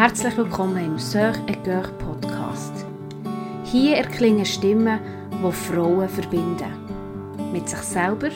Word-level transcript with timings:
Herzlich 0.00 0.36
willkommen 0.36 0.76
im 0.76 0.96
Sœur 0.96 1.34
et 1.48 1.60
Cœur 1.64 1.88
Podcast. 1.98 2.86
Hier 3.64 3.96
erklingen 3.96 4.46
Stimmen, 4.46 5.00
die 5.32 5.52
Frauen 5.52 6.08
verbinden. 6.08 6.72
Mit 7.52 7.68
sich 7.68 7.80
selber 7.80 8.30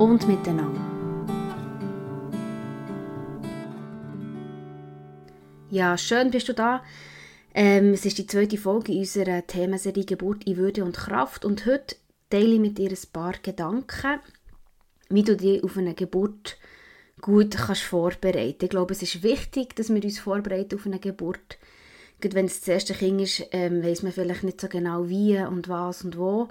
und 0.00 0.26
miteinander. 0.26 0.80
Ja, 5.70 5.96
schön 5.96 6.32
bist 6.32 6.48
du 6.48 6.54
da. 6.54 6.82
Ähm, 7.54 7.92
es 7.92 8.04
ist 8.04 8.18
die 8.18 8.26
zweite 8.26 8.58
Folge 8.58 8.94
unserer 8.94 9.46
Themenserie 9.46 10.04
Geburt 10.04 10.42
in 10.42 10.56
Würde 10.56 10.82
und 10.82 10.96
Kraft 10.96 11.44
und 11.44 11.66
heute 11.66 11.94
teile 12.30 12.54
ich 12.54 12.58
mit 12.58 12.78
dir 12.78 12.90
ein 12.90 13.12
paar 13.12 13.34
Gedanken, 13.40 14.18
wie 15.08 15.22
du 15.22 15.36
dich 15.36 15.62
auf 15.62 15.76
eine 15.76 15.94
Geburt 15.94 16.58
gut 17.24 17.56
kannst 17.56 17.84
vorbereiten. 17.84 18.64
Ich 18.64 18.68
glaube, 18.68 18.92
es 18.92 19.00
ist 19.00 19.22
wichtig, 19.22 19.74
dass 19.76 19.88
wir 19.88 20.04
uns 20.04 20.18
vorbereiten 20.18 20.74
auf 20.74 20.84
eine 20.84 20.98
Geburt. 20.98 21.56
Gerade 22.20 22.36
wenn 22.36 22.44
es 22.44 22.60
das 22.60 22.68
erste 22.68 22.92
Kind 22.92 23.18
ist, 23.22 23.46
ähm, 23.50 23.82
weiß 23.82 24.02
man 24.02 24.12
vielleicht 24.12 24.44
nicht 24.44 24.60
so 24.60 24.68
genau 24.68 25.08
wie 25.08 25.38
und 25.38 25.70
was 25.70 26.04
und 26.04 26.18
wo. 26.18 26.50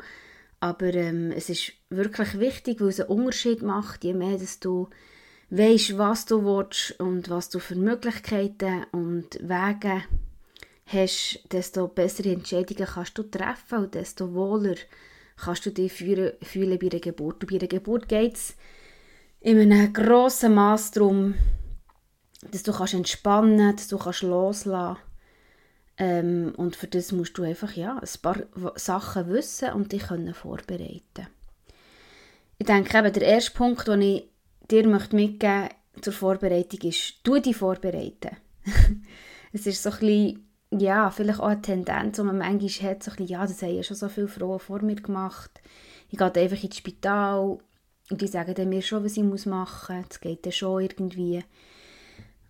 Aber 0.59 0.91
ähm, 0.95 1.31
es 1.31 1.49
ist 1.49 1.73
wirklich 1.91 2.39
wichtig, 2.39 2.81
weil 2.81 2.87
es 2.87 2.99
einen 2.99 3.09
Unterschied 3.09 3.61
macht, 3.61 4.03
je 4.03 4.15
mehr 4.15 4.39
dass 4.39 4.59
du 4.59 4.89
weißt, 5.51 5.95
was 5.99 6.25
du 6.25 6.43
willst 6.43 6.99
und 6.99 7.29
was 7.29 7.49
du 7.49 7.59
für 7.59 7.75
Möglichkeiten 7.75 8.87
und 8.91 9.35
Wege 9.47 10.01
hast, 10.87 11.39
desto 11.51 11.87
bessere 11.87 12.31
Entscheidungen 12.31 12.87
kannst 12.87 13.15
du 13.15 13.21
treffen 13.21 13.77
und 13.77 13.93
desto 13.93 14.33
wohler 14.33 14.75
kannst 15.37 15.67
du 15.67 15.71
dich 15.71 15.93
fühlen 15.93 16.79
bei 16.79 16.89
der 16.89 16.99
Geburt. 16.99 17.43
Und 17.43 17.51
bei 17.51 17.59
der 17.59 17.67
Geburt 17.67 18.09
geht 18.09 18.33
es 18.33 18.55
in 19.43 19.59
einem 19.59 19.91
grossen 19.91 20.53
Maß 20.55 20.91
darum, 20.91 21.35
dass 22.51 22.63
du 22.63 22.71
kannst 22.71 22.93
entspannen 22.93 23.75
dass 23.75 23.89
du 23.89 23.97
kannst 23.97 24.21
loslassen 24.21 24.97
ähm, 25.97 26.53
und 26.57 26.75
für 26.75 26.87
das 26.87 27.11
musst 27.11 27.37
du 27.37 27.43
einfach 27.43 27.73
ja, 27.73 27.97
ein 27.97 28.21
paar 28.21 28.37
Sachen 28.75 29.27
wissen 29.27 29.73
und 29.73 29.91
dich 29.91 30.03
können 30.03 30.33
vorbereiten 30.33 31.27
Ich 32.57 32.65
denke 32.65 32.97
eben, 32.97 33.13
der 33.13 33.21
erste 33.21 33.51
Punkt, 33.51 33.87
den 33.87 34.01
ich 34.01 34.29
dir 34.71 34.87
möchte 34.87 35.15
mitgeben 35.15 35.69
zur 36.01 36.13
Vorbereitung 36.13 36.89
ist, 36.89 37.15
du 37.23 37.39
dich 37.39 37.57
vorbereiten. 37.57 38.37
es 39.51 39.67
ist 39.67 39.83
so 39.83 39.91
ein 39.91 39.99
bisschen, 39.99 40.47
ja, 40.71 41.11
vielleicht 41.11 41.41
auch 41.41 41.47
eine 41.47 41.61
Tendenz, 41.61 42.15
die 42.15 42.23
man 42.23 42.37
manchmal 42.37 42.91
hat, 42.91 43.03
so 43.03 43.11
ein 43.11 43.17
bisschen, 43.17 43.27
ja, 43.27 43.45
das 43.45 43.61
haben 43.61 43.75
ja 43.75 43.83
schon 43.83 43.97
so 43.97 44.07
viele 44.07 44.29
Frauen 44.29 44.59
vor 44.59 44.81
mir 44.81 44.95
gemacht. 44.95 45.61
Ich 46.09 46.17
gehe 46.17 46.33
einfach 46.33 46.63
ins 46.63 46.77
Spital, 46.77 47.59
und 48.09 48.21
die 48.21 48.27
sagen 48.27 48.53
dann 48.53 48.69
mir 48.69 48.81
schon, 48.81 49.03
was 49.03 49.17
ich 49.17 49.23
machen 49.23 49.97
muss. 49.97 50.07
Das 50.09 50.19
geht 50.19 50.45
dann 50.45 50.51
schon 50.51 50.81
irgendwie. 50.81 51.43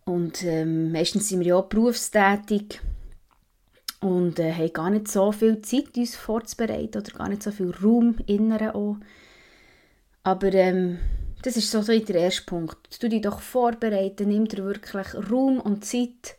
Und 0.05 0.43
ähm, 0.43 0.91
meistens 0.91 1.29
sind 1.29 1.39
wir 1.39 1.47
ja 1.47 1.55
auch 1.55 1.69
berufstätig 1.69 2.81
und 4.01 4.37
äh, 4.39 4.53
haben 4.53 4.73
gar 4.73 4.89
nicht 4.89 5.07
so 5.07 5.31
viel 5.31 5.61
Zeit, 5.61 5.95
uns 5.95 6.15
vorzubereiten 6.15 7.01
oder 7.01 7.17
gar 7.17 7.29
nicht 7.29 7.43
so 7.43 7.51
viel 7.51 7.71
Raum 7.71 8.17
inneren 8.27 8.71
auch. 8.71 8.97
Aber 10.23 10.53
ähm, 10.53 10.99
das 11.41 11.57
ist 11.57 11.71
so 11.71 11.81
der 11.81 12.15
erste 12.15 12.43
Punkt. 12.43 13.01
Du 13.01 13.07
dich 13.07 13.21
doch 13.21 13.39
vorbereiten, 13.39 14.29
nimm 14.29 14.47
dir 14.47 14.63
wirklich 14.65 15.13
Raum 15.29 15.59
und 15.59 15.85
Zeit, 15.85 16.35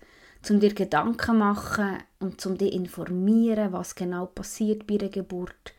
um 0.49 0.61
dir 0.61 0.75
Gedanken 0.75 1.27
zu 1.27 1.33
machen 1.33 1.99
und 2.21 2.45
um 2.45 2.59
dich 2.59 2.73
informieren, 2.73 3.73
was 3.73 3.95
genau 3.95 4.27
passiert 4.27 4.87
bei 4.87 4.99
der 4.99 5.09
Geburt 5.09 5.75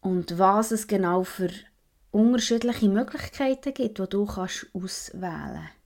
und 0.00 0.38
was 0.38 0.72
es 0.72 0.86
genau 0.86 1.22
für 1.22 1.50
unterschiedliche 2.10 2.88
Möglichkeiten 2.88 3.74
gibt, 3.74 3.98
die 3.98 4.08
du 4.08 4.26
kannst 4.26 4.66
auswählen. 4.72 5.22
Kannst. 5.22 5.78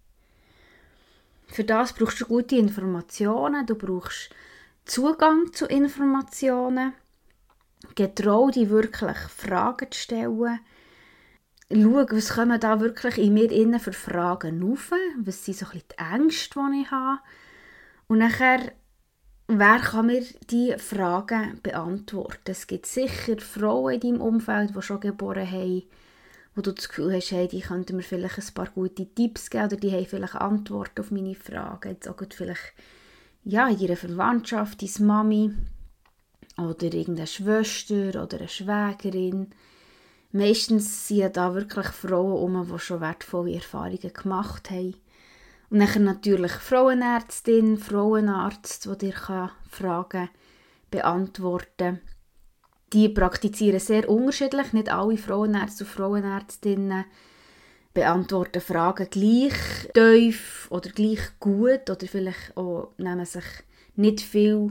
Für 1.48 1.64
das 1.64 1.92
brauchst 1.92 2.20
du 2.20 2.26
gute 2.26 2.56
Informationen, 2.56 3.66
du 3.66 3.74
brauchst 3.74 4.30
Zugang 4.84 5.52
zu 5.52 5.66
Informationen, 5.66 6.94
getrau 7.94 8.50
dich 8.50 8.70
wirklich 8.70 9.18
Fragen 9.18 9.90
zu 9.90 9.98
stellen, 9.98 10.60
schau, 11.70 12.06
was 12.10 12.30
kommen 12.30 12.58
da 12.58 12.80
wirklich 12.80 13.18
in 13.18 13.34
mir 13.34 13.50
innen 13.50 13.80
für 13.80 13.92
Fragen 13.92 14.72
auf, 14.72 14.92
was 15.18 15.44
sind 15.44 15.58
so 15.58 15.66
ein 15.66 15.82
die 15.90 15.98
Ängste, 15.98 16.60
die 16.72 16.80
ich 16.80 16.90
habe? 16.90 17.20
Und 18.08 18.18
nachher 18.18 18.72
Wer 19.48 19.80
kann 19.80 20.06
mir 20.06 20.24
diese 20.48 20.78
Fragen 20.78 21.60
beantworten? 21.62 22.52
Es 22.52 22.66
gibt 22.66 22.86
sicher 22.86 23.38
Frauen 23.38 23.94
in 23.94 24.00
deinem 24.00 24.20
Umfeld, 24.22 24.74
die 24.74 24.80
schon 24.80 25.00
geboren 25.00 25.50
haben, 25.50 25.82
wo 26.54 26.60
du 26.60 26.72
das 26.72 26.88
Gefühl 26.88 27.14
hast, 27.14 27.30
hey, 27.30 27.48
die 27.48 27.60
könnten 27.60 27.96
mir 27.96 28.02
vielleicht 28.02 28.38
ein 28.38 28.54
paar 28.54 28.68
gute 28.68 29.06
Tipps 29.06 29.48
geben 29.48 29.66
oder 29.66 29.76
die 29.76 29.92
haben 29.92 30.06
vielleicht 30.06 30.34
Antworten 30.34 31.00
auf 31.00 31.10
meine 31.10 31.34
Fragen. 31.34 31.90
Jetzt 31.90 32.08
auch 32.08 32.22
vielleicht 32.30 32.74
ja, 33.44 33.68
in 33.68 33.78
ihrer 33.78 33.96
Verwandtschaft, 33.96 34.82
deine 34.82 35.06
Mami 35.06 35.54
oder 36.58 36.84
irgendeine 36.84 37.26
Schwester 37.26 38.22
oder 38.22 38.38
eine 38.38 38.48
Schwägerin. 38.48 39.50
Meistens 40.32 41.08
sind 41.08 41.36
da 41.36 41.54
wirklich 41.54 41.86
Frauen 41.86 42.56
um, 42.56 42.68
die 42.70 42.78
schon 42.78 43.00
wertvolle 43.00 43.54
Erfahrungen 43.54 44.12
gemacht 44.12 44.70
haben. 44.70 44.96
Und 45.70 45.80
dann 45.80 46.04
natürlich 46.04 46.52
Frauenärztin, 46.52 47.78
Frauenarzt, 47.78 48.86
der 48.86 48.96
dir 48.96 49.50
Fragen 49.70 50.28
beantworten 50.90 51.76
kann 51.76 52.11
die 52.92 53.08
praktizieren 53.08 53.80
sehr 53.80 54.08
unterschiedlich. 54.08 54.72
Nicht 54.72 54.90
alle 54.90 55.16
Frauenärzte 55.16 55.84
und 55.84 55.90
Frauenärztinnen 55.90 57.04
beantworten 57.94 58.60
Fragen 58.60 59.08
gleich 59.10 59.54
tief 59.94 60.66
oder 60.70 60.90
gleich 60.90 61.20
gut 61.40 61.90
oder 61.90 62.06
vielleicht 62.06 62.56
auch 62.56 62.92
nehmen 62.96 63.26
sich 63.26 63.44
nicht 63.96 64.20
viel, 64.20 64.70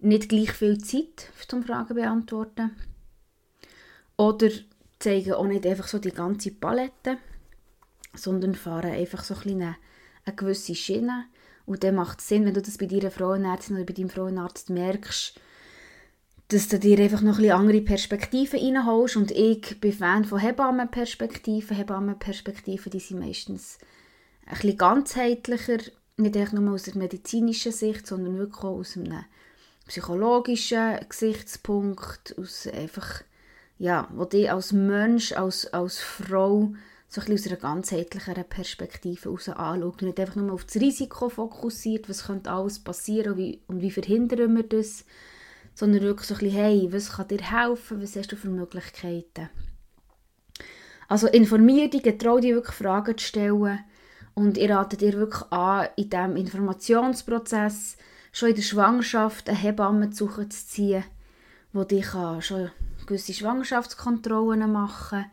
nicht 0.00 0.28
gleich 0.28 0.52
viel 0.52 0.78
Zeit 0.78 1.30
zum 1.46 1.62
Fragen 1.62 1.94
beantworten. 1.94 2.72
Oder 4.16 4.50
zeigen 4.98 5.32
auch 5.32 5.46
nicht 5.46 5.66
einfach 5.66 5.88
so 5.88 5.98
die 5.98 6.10
ganze 6.10 6.50
Palette, 6.50 7.18
sondern 8.14 8.54
fahren 8.54 8.92
einfach 8.92 9.24
so 9.24 9.34
ein 9.34 9.50
eine, 9.50 9.76
eine 10.24 10.36
gewisse 10.36 10.74
Schiene. 10.74 11.26
Und 11.66 11.84
dann 11.84 11.94
macht 11.94 12.20
es 12.20 12.28
Sinn, 12.28 12.44
wenn 12.44 12.54
du 12.54 12.62
das 12.62 12.78
bei 12.78 12.86
deiner 12.86 13.10
Frauenärztin 13.10 13.76
oder 13.76 13.84
bei 13.84 13.92
deinem 13.92 14.10
Frauenarzt 14.10 14.70
merkst, 14.70 15.40
dass 16.50 16.66
du 16.66 16.80
dir 16.80 16.98
einfach 16.98 17.22
noch 17.22 17.38
ein 17.38 17.50
andere 17.52 17.80
Perspektiven 17.80 18.58
reinholst. 18.58 19.16
Und 19.16 19.30
ich 19.30 19.80
bin 19.80 19.92
Fan 19.92 20.24
von 20.24 20.40
Hebammenperspektiven. 20.40 21.76
Hebammenperspektiven, 21.76 22.90
die 22.90 22.98
sind 22.98 23.20
meistens 23.20 23.78
ein 24.46 24.54
bisschen 24.54 24.76
ganzheitlicher, 24.76 25.78
nicht 26.16 26.36
einfach 26.36 26.52
nur 26.54 26.74
aus 26.74 26.82
der 26.82 26.96
medizinischen 26.96 27.72
Sicht, 27.72 28.06
sondern 28.06 28.36
wirklich 28.36 28.64
auch 28.64 28.78
aus 28.78 28.96
einem 28.96 29.24
psychologischen 29.86 30.98
Gesichtspunkt, 31.08 32.36
aus 32.36 32.66
einfach, 32.66 33.22
ja, 33.78 34.08
wo 34.12 34.24
die 34.24 34.50
als 34.50 34.72
Mensch, 34.72 35.32
als, 35.32 35.72
als 35.72 35.98
Frau 36.00 36.72
so 37.06 37.20
ein 37.20 37.32
aus 37.32 37.46
einer 37.46 37.56
ganzheitlicheren 37.56 38.44
Perspektive 38.44 39.24
heraus 39.24 39.48
anschaut 39.48 40.02
nicht 40.02 40.20
einfach 40.20 40.36
nur 40.36 40.52
auf 40.52 40.64
das 40.64 40.76
Risiko 40.76 41.28
fokussiert, 41.28 42.08
was 42.08 42.26
könnte 42.26 42.50
alles 42.50 42.78
passieren 42.78 43.32
und 43.32 43.38
wie, 43.38 43.60
und 43.66 43.82
wie 43.82 43.90
verhindern 43.90 44.56
wir 44.56 44.62
das, 44.62 45.04
sondern 45.74 46.02
wirklich 46.02 46.26
so 46.26 46.34
ein 46.34 46.40
bisschen, 46.40 46.56
hey, 46.56 46.88
was 46.90 47.12
kann 47.12 47.28
dir 47.28 47.40
helfen, 47.42 48.02
was 48.02 48.16
hast 48.16 48.32
du 48.32 48.36
für 48.36 48.48
Möglichkeiten. 48.48 49.48
Also 51.08 51.26
informier 51.26 51.90
dich, 51.90 52.02
getrau 52.02 52.38
dich 52.38 52.54
wirklich 52.54 52.76
Fragen 52.76 53.18
zu 53.18 53.24
stellen 53.24 53.80
und 54.34 54.56
ich 54.56 54.70
rate 54.70 54.96
dir 54.96 55.14
wirklich 55.14 55.42
an, 55.50 55.88
in 55.96 56.08
diesem 56.08 56.36
Informationsprozess 56.36 57.96
schon 58.32 58.50
in 58.50 58.54
der 58.54 58.62
Schwangerschaft 58.62 59.48
eine 59.48 59.58
Hebamme 59.58 60.10
zu 60.10 60.28
ziehen, 60.48 61.04
wo 61.72 61.84
dich 61.84 62.06
schon 62.06 62.70
gewisse 63.06 63.34
Schwangerschaftskontrollen 63.34 64.70
machen 64.70 65.22
kann, 65.22 65.30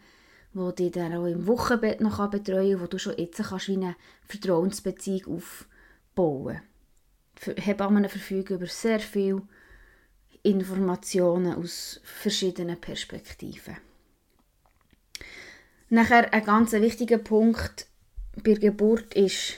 wo 0.54 0.72
dich 0.72 0.92
dann 0.92 1.14
auch 1.14 1.26
im 1.26 1.46
Wochenbett 1.46 2.02
noch 2.02 2.28
betreuen 2.30 2.74
kann, 2.74 2.82
wo 2.82 2.88
du 2.88 2.98
schon 2.98 3.18
jetzt 3.18 3.44
kannst 3.44 3.68
wie 3.68 3.74
eine 3.74 3.96
Vertrauensbeziehung 4.28 5.38
aufbauen 6.16 6.62
kannst. 7.40 7.66
Hebammen 7.66 8.10
verfügen 8.10 8.56
über 8.56 8.66
sehr 8.66 9.00
viel 9.00 9.44
Informationen 10.48 11.56
aus 11.56 12.00
verschiedenen 12.04 12.80
Perspektiven. 12.80 13.78
Nachher 15.90 16.34
ein 16.34 16.46
ganz 16.46 16.72
wichtiger 16.72 17.18
Punkt 17.18 17.88
bei 18.36 18.54
der 18.54 18.60
Geburt 18.60 19.14
ist 19.14 19.56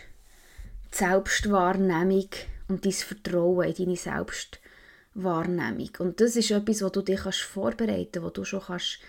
die 0.92 0.98
Selbstwahrnehmung 0.98 2.30
und 2.68 2.86
dein 2.86 2.92
Vertrauen 2.92 3.68
in 3.68 3.76
deine 3.76 3.98
Selbstwahrnehmung. 3.98 5.90
Und 6.00 6.22
das 6.22 6.36
ist 6.36 6.50
etwas, 6.50 6.82
wo 6.82 6.90
du 6.90 7.04
dich 7.04 7.20
vorbereiten 7.20 8.12
kannst, 8.12 8.26
wo 8.26 8.30
du 8.32 8.44
schon 8.44 8.62
kannst 8.62 9.00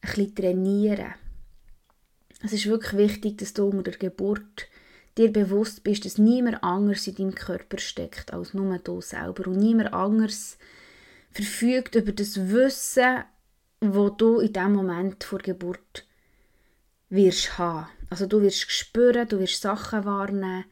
ein 0.00 0.08
bisschen 0.08 0.34
trainieren 0.34 1.14
Es 2.42 2.52
ist 2.52 2.66
wirklich 2.66 2.94
wichtig, 2.94 3.38
dass 3.38 3.54
du 3.54 3.66
unter 3.66 3.92
der 3.92 3.98
Geburt 3.98 4.66
dir 5.16 5.32
bewusst 5.32 5.84
bist, 5.84 6.04
dass 6.04 6.18
niemand 6.18 6.64
anders 6.64 7.06
in 7.06 7.14
deinem 7.14 7.34
Körper 7.34 7.78
steckt 7.78 8.32
als 8.32 8.54
nur 8.54 8.76
du 8.78 9.00
selber 9.00 9.46
und 9.46 9.58
niemand 9.58 9.92
anders 9.92 10.58
verfügt 11.32 11.94
über 11.94 12.12
das 12.12 12.50
Wissen, 12.50 13.24
wo 13.80 14.10
du 14.10 14.40
in 14.40 14.52
dem 14.52 14.72
Moment 14.72 15.24
vor 15.24 15.38
Geburt 15.38 16.06
wirst 17.08 17.58
haben. 17.58 17.88
Also 18.10 18.26
du 18.26 18.42
wirst 18.42 18.70
spüren, 18.70 19.28
du 19.28 19.38
wirst 19.40 19.60
Sachen 19.60 20.04
wahrnehmen. 20.04 20.64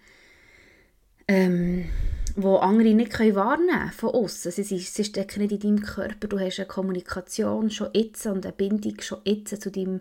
ähm, 1.29 1.89
wo 2.37 2.57
andere 2.57 2.95
nicht 2.95 3.13
können 3.13 3.35
wahrnehmen 3.35 3.91
von 3.93 4.11
außen. 4.11 4.53
Sie, 4.53 4.63
sie 4.63 5.05
stecken 5.05 5.43
nicht 5.43 5.53
in 5.53 5.61
deinem 5.61 5.83
Körper. 5.83 6.29
Du 6.29 6.39
hast 6.39 6.59
eine 6.59 6.67
Kommunikation 6.67 7.71
schon 7.71 7.91
jetzt 7.93 8.27
und 8.27 8.45
eine 8.45 8.53
Bindung 8.53 9.01
schon 9.01 9.21
jetzt 9.25 9.61
zu 9.61 9.71
deinem 9.71 10.01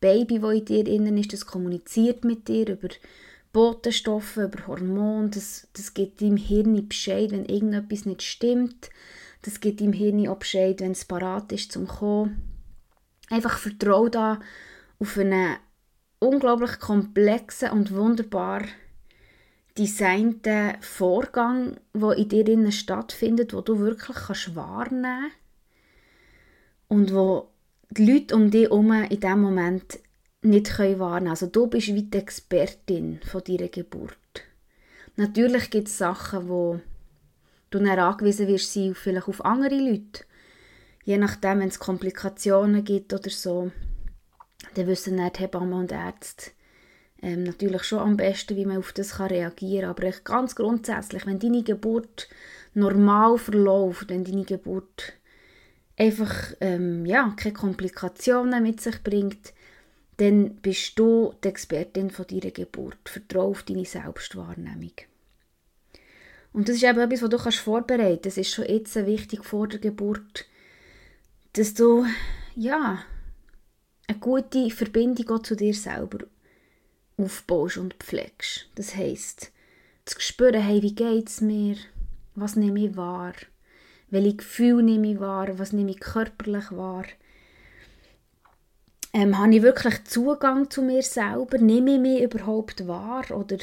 Baby, 0.00 0.40
das 0.40 0.54
in 0.54 0.64
dir 0.64 0.86
innen 0.86 1.18
ist. 1.18 1.32
Das 1.32 1.46
kommuniziert 1.46 2.24
mit 2.24 2.48
dir 2.48 2.68
über 2.68 2.88
Botenstoffe, 3.52 4.36
über 4.36 4.66
Hormone. 4.66 5.30
Das, 5.30 5.68
das 5.72 5.94
gibt 5.94 6.20
deinem 6.20 6.36
Hirn 6.36 6.88
Bescheid, 6.88 7.30
wenn 7.30 7.46
irgendetwas 7.46 8.04
nicht 8.04 8.22
stimmt. 8.22 8.90
Das 9.42 9.60
gibt 9.60 9.80
deinem 9.80 9.92
Hirn 9.92 10.28
auch 10.28 10.38
Bescheid, 10.38 10.80
wenn 10.80 10.92
es 10.92 11.04
parat 11.04 11.52
ist 11.52 11.72
zum 11.72 11.86
Kommen. 11.86 12.42
Einfach 13.30 13.58
vertraue 13.58 14.10
da 14.10 14.40
auf 14.98 15.16
einen 15.18 15.56
unglaublich 16.18 16.78
komplexen 16.80 17.70
und 17.70 17.94
wunderbar 17.94 18.62
designten 19.76 20.74
Vorgang, 20.80 21.78
der 21.94 22.16
in 22.16 22.28
dir 22.28 22.48
innen 22.48 22.72
stattfindet, 22.72 23.54
wo 23.54 23.60
du 23.60 23.78
wirklich 23.78 24.16
kannst 24.16 24.56
wahrnehmen 24.56 25.30
und 26.88 27.14
wo 27.14 27.48
die 27.90 28.10
Leute 28.10 28.34
um 28.34 28.50
dich 28.50 28.64
herum 28.64 28.92
in 28.92 29.20
diesem 29.20 29.40
Moment 29.40 30.00
nicht 30.42 30.76
können 30.76 30.98
wahrnehmen 30.98 31.30
Also 31.30 31.46
du 31.46 31.68
bist 31.68 31.88
wie 31.88 32.02
die 32.02 32.18
Expertin 32.18 33.20
von 33.22 33.42
deiner 33.44 33.68
Geburt. 33.68 34.16
Natürlich 35.16 35.70
gibt 35.70 35.88
es 35.88 35.98
Sachen, 35.98 36.48
wo 36.48 36.80
du 37.70 37.78
dann 37.78 37.98
angewiesen 37.98 38.48
wirst 38.48 38.72
sein, 38.72 38.94
vielleicht 38.94 39.28
auf 39.28 39.44
andere 39.44 39.74
Leute. 39.74 40.24
Je 41.04 41.16
nachdem, 41.16 41.60
wenn 41.60 41.68
es 41.68 41.78
Komplikationen 41.78 42.84
gibt 42.84 43.12
oder 43.12 43.30
so, 43.30 43.70
dann 44.74 44.86
wissen 44.86 45.16
dann 45.16 45.32
die 45.32 45.40
Hebammen 45.40 45.72
und 45.72 45.92
Ärzte 45.92 46.50
ähm, 47.22 47.44
natürlich 47.44 47.84
schon 47.84 47.98
am 48.00 48.16
besten, 48.16 48.56
wie 48.56 48.66
man 48.66 48.78
auf 48.78 48.92
das 48.92 49.16
kann 49.16 49.28
reagieren 49.28 49.94
kann. 49.94 50.06
Aber 50.06 50.10
ganz 50.24 50.54
grundsätzlich, 50.54 51.26
wenn 51.26 51.38
deine 51.38 51.62
Geburt 51.62 52.28
normal 52.74 53.38
verläuft, 53.38 54.08
wenn 54.08 54.24
deine 54.24 54.44
Geburt 54.44 55.14
einfach 55.96 56.52
ähm, 56.60 57.04
ja, 57.06 57.34
keine 57.36 57.54
Komplikationen 57.54 58.62
mit 58.62 58.80
sich 58.80 59.02
bringt, 59.02 59.52
dann 60.18 60.56
bist 60.56 60.98
du 60.98 61.34
die 61.42 61.48
Expertin 61.48 62.10
von 62.10 62.26
deiner 62.26 62.50
Geburt. 62.50 62.98
Vertraue 63.04 63.50
auf 63.50 63.62
deine 63.64 63.84
Selbstwahrnehmung. 63.84 64.92
Und 66.52 66.68
das 66.68 66.76
ist 66.76 66.84
eben 66.84 66.98
etwas, 66.98 67.22
was 67.22 67.30
du 67.30 67.38
kannst 67.38 67.58
vorbereiten 67.58 68.22
kannst. 68.22 68.26
Das 68.26 68.36
ist 68.38 68.52
schon 68.52 68.66
jetzt 68.66 68.94
wichtig 68.94 69.44
vor 69.44 69.68
der 69.68 69.78
Geburt, 69.78 70.46
dass 71.52 71.74
du 71.74 72.06
ja, 72.56 73.02
eine 74.08 74.18
gute 74.18 74.70
Verbindung 74.70 75.30
auch 75.30 75.42
zu 75.42 75.54
dir 75.54 75.74
selber 75.74 76.26
aufbaust 77.16 77.76
und 77.76 77.94
pflegst. 77.94 78.68
Das 78.74 78.96
heisst, 78.96 79.52
zu 80.06 80.20
spüren, 80.20 80.62
hey, 80.62 80.82
wie 80.82 80.94
geht 80.94 81.28
es 81.28 81.40
mir? 81.40 81.76
Was 82.34 82.56
nehme 82.56 82.86
ich 82.86 82.96
wahr? 82.96 83.34
Welche 84.10 84.36
Gefühle 84.36 84.82
nehme 84.82 85.12
ich 85.12 85.20
wahr? 85.20 85.58
Was 85.58 85.72
nehme 85.72 85.90
ich 85.90 86.00
körperlich 86.00 86.70
wahr? 86.72 87.04
Ähm, 89.12 89.38
habe 89.38 89.54
ich 89.54 89.62
wirklich 89.62 90.04
Zugang 90.04 90.70
zu 90.70 90.82
mir 90.82 91.02
selber? 91.02 91.58
Nehme 91.58 91.94
ich 91.94 92.00
mich 92.00 92.22
überhaupt 92.22 92.86
wahr? 92.86 93.30
Oder 93.30 93.58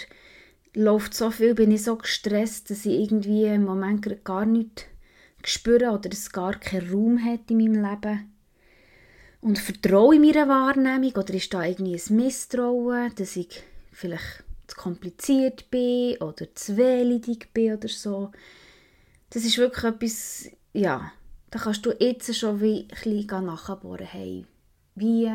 läuft 0.76 1.14
so 1.14 1.32
viel, 1.32 1.56
bin 1.56 1.72
ich 1.72 1.84
so 1.84 1.96
gestresst, 1.96 2.70
dass 2.70 2.86
ich 2.86 3.00
irgendwie 3.00 3.46
im 3.46 3.64
Moment 3.64 4.24
gar 4.24 4.46
nichts 4.46 4.86
spüre 5.46 5.92
oder 5.92 6.10
es 6.12 6.32
gar 6.32 6.60
keinen 6.60 6.92
Raum 6.92 7.24
hat 7.24 7.50
in 7.50 7.58
meinem 7.58 7.84
Leben? 7.84 8.32
Und 9.42 9.60
vertraue 9.60 10.16
ich 10.16 10.22
meiner 10.22 10.48
Wahrnehmung 10.48 11.12
oder 11.12 11.34
ist 11.34 11.54
da 11.54 11.64
irgendwie 11.64 11.96
ein 11.96 12.16
Misstrauen, 12.16 13.14
dass 13.16 13.36
ich 13.36 13.64
vielleicht 13.92 14.44
zu 14.68 14.76
kompliziert 14.76 15.70
bin 15.70 16.18
oder 16.18 16.54
zu 16.56 16.78
wehleidig 16.78 17.54
bin 17.54 17.74
oder 17.74 17.88
so. 17.88 18.32
Das 19.30 19.46
ist 19.46 19.58
wirklich 19.58 19.84
etwas, 19.84 20.50
ja, 20.74 21.12
da 21.52 21.60
kannst 21.60 21.86
du 21.86 21.92
jetzt 22.00 22.36
schon 22.36 22.62
wie 22.62 22.82
ein 22.82 22.88
bisschen 22.88 23.46
nachbohren, 23.46 24.08
hey, 24.08 24.46
wie, 24.96 25.32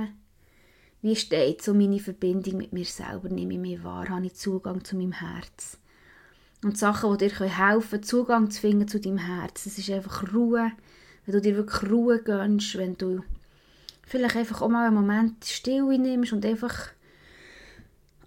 wie 1.03 1.17
steht 1.17 1.63
so 1.63 1.73
meine 1.73 1.99
Verbindung 1.99 2.59
mit 2.59 2.73
mir 2.73 2.85
selber, 2.85 3.29
nehme 3.29 3.55
ich 3.55 3.61
mich 3.61 3.85
wahr, 3.85 4.09
habe 4.09 4.27
ich 4.27 4.35
Zugang 4.35 4.85
zu 4.85 4.97
meinem 4.97 5.13
Herz. 5.13 5.79
Und 6.63 6.77
Sachen, 6.77 7.17
die 7.17 7.29
dir 7.29 7.41
helfen 7.41 7.91
können, 7.91 8.03
Zugang 8.03 8.51
zu 8.51 8.61
finden 8.61 8.87
zu 8.87 9.01
deinem 9.01 9.19
Herz, 9.19 9.65
das 9.65 9.79
ist 9.79 9.91
einfach 9.91 10.33
Ruhe, 10.35 10.73
wenn 11.25 11.35
du 11.35 11.41
dir 11.41 11.57
wirklich 11.57 11.91
Ruhe 11.91 12.23
gönnst, 12.23 12.77
wenn 12.77 12.99
du 12.99 13.23
vielleicht 14.07 14.37
einfach 14.37 14.61
auch 14.61 14.69
mal 14.69 14.87
einen 14.87 14.97
Moment 14.97 15.45
Stille 15.45 15.99
nimmst 15.99 16.33
und 16.33 16.45
einfach 16.45 16.91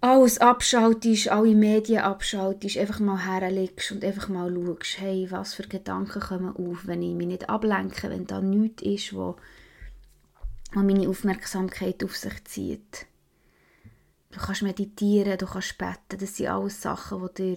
alles 0.00 0.38
abschaltest, 0.38 1.28
alle 1.28 1.54
Medien 1.54 2.02
abschaltest, 2.02 2.76
einfach 2.76 3.00
mal 3.00 3.18
herlegst 3.18 3.92
und 3.92 4.04
einfach 4.04 4.28
mal 4.28 4.52
schaust, 4.52 5.00
hey, 5.00 5.28
was 5.30 5.54
für 5.54 5.62
Gedanken 5.62 6.20
kommen 6.20 6.56
auf, 6.56 6.86
wenn 6.86 7.02
ich 7.02 7.14
mich 7.14 7.26
nicht 7.26 7.48
ablenke, 7.48 8.10
wenn 8.10 8.26
da 8.26 8.40
nichts 8.40 8.82
ist, 8.82 9.14
wo, 9.14 9.36
wo 10.74 10.80
meine 10.80 11.08
Aufmerksamkeit 11.08 12.02
auf 12.02 12.16
sich 12.16 12.44
zieht. 12.44 13.06
Du 14.30 14.40
kannst 14.40 14.62
meditieren, 14.62 15.38
du 15.38 15.46
kannst 15.46 15.78
beten, 15.78 16.18
das 16.18 16.36
sind 16.36 16.48
alles 16.48 16.82
Sachen, 16.82 17.28
die 17.38 17.56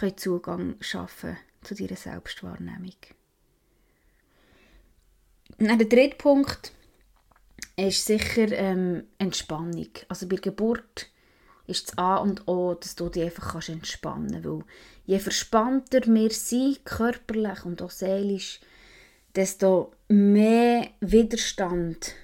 dir 0.00 0.16
Zugang 0.16 0.76
schaffen 0.80 1.36
zu 1.62 1.74
deiner 1.74 1.96
Selbstwahrnehmung. 1.96 2.96
Und 5.58 5.68
der 5.68 5.76
dritte 5.76 6.16
Punkt 6.16 6.72
ist 7.76 8.04
sicher 8.04 8.50
ähm, 8.52 9.04
Entspannung. 9.18 9.90
Also 10.08 10.26
bei 10.28 10.36
Geburt 10.36 11.08
ist 11.66 11.88
das 11.88 11.98
A 11.98 12.16
und 12.16 12.48
O, 12.48 12.74
dass 12.74 12.96
du 12.96 13.08
dich 13.08 13.24
einfach 13.24 13.52
kannst 13.52 13.68
entspannen 13.68 14.42
kannst. 14.42 14.66
Je 15.06 15.18
verspannter 15.18 16.00
wir 16.06 16.30
sind, 16.30 16.84
körperlich 16.84 17.64
und 17.64 17.82
auch 17.82 17.90
seelisch, 17.90 18.60
desto 19.34 19.92
mehr 20.08 20.88
Widerstand 21.00 22.14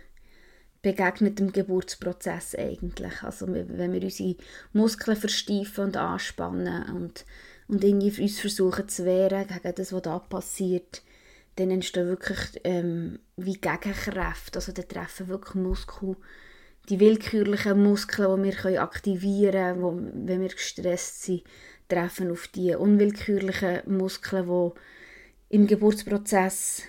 begegnet 0.84 1.38
dem 1.38 1.50
Geburtsprozess 1.50 2.54
eigentlich. 2.54 3.22
Also 3.22 3.46
wenn 3.48 3.92
wir 3.92 4.02
unsere 4.02 4.36
Muskeln 4.74 5.16
versteifen 5.16 5.86
und 5.86 5.96
anspannen 5.96 6.94
und, 6.94 7.24
und 7.68 7.82
irgendwie 7.82 8.22
uns 8.22 8.38
versuchen 8.38 8.86
zu 8.86 9.06
wehren 9.06 9.46
gegen 9.48 9.74
das, 9.74 9.92
was 9.94 10.02
da 10.02 10.18
passiert, 10.18 11.02
dann 11.56 11.70
entstehen 11.70 12.06
wirklich 12.06 12.60
ähm, 12.64 13.18
wie 13.36 13.54
Gegenkräfte. 13.54 14.58
Also 14.58 14.72
dann 14.72 14.86
treffen 14.86 15.28
wirklich 15.28 15.54
Muskeln, 15.54 16.16
die 16.90 17.00
willkürlichen 17.00 17.82
Muskeln, 17.82 18.42
die 18.42 18.48
wir 18.50 18.54
können 18.54 18.78
aktivieren 18.78 19.80
können, 19.80 20.28
wenn 20.28 20.42
wir 20.42 20.50
gestresst 20.50 21.22
sind, 21.22 21.44
treffen 21.88 22.30
auf 22.30 22.46
die 22.48 22.74
unwillkürlichen 22.74 23.80
Muskeln, 23.86 24.72
die 25.50 25.56
im 25.56 25.66
Geburtsprozess 25.66 26.82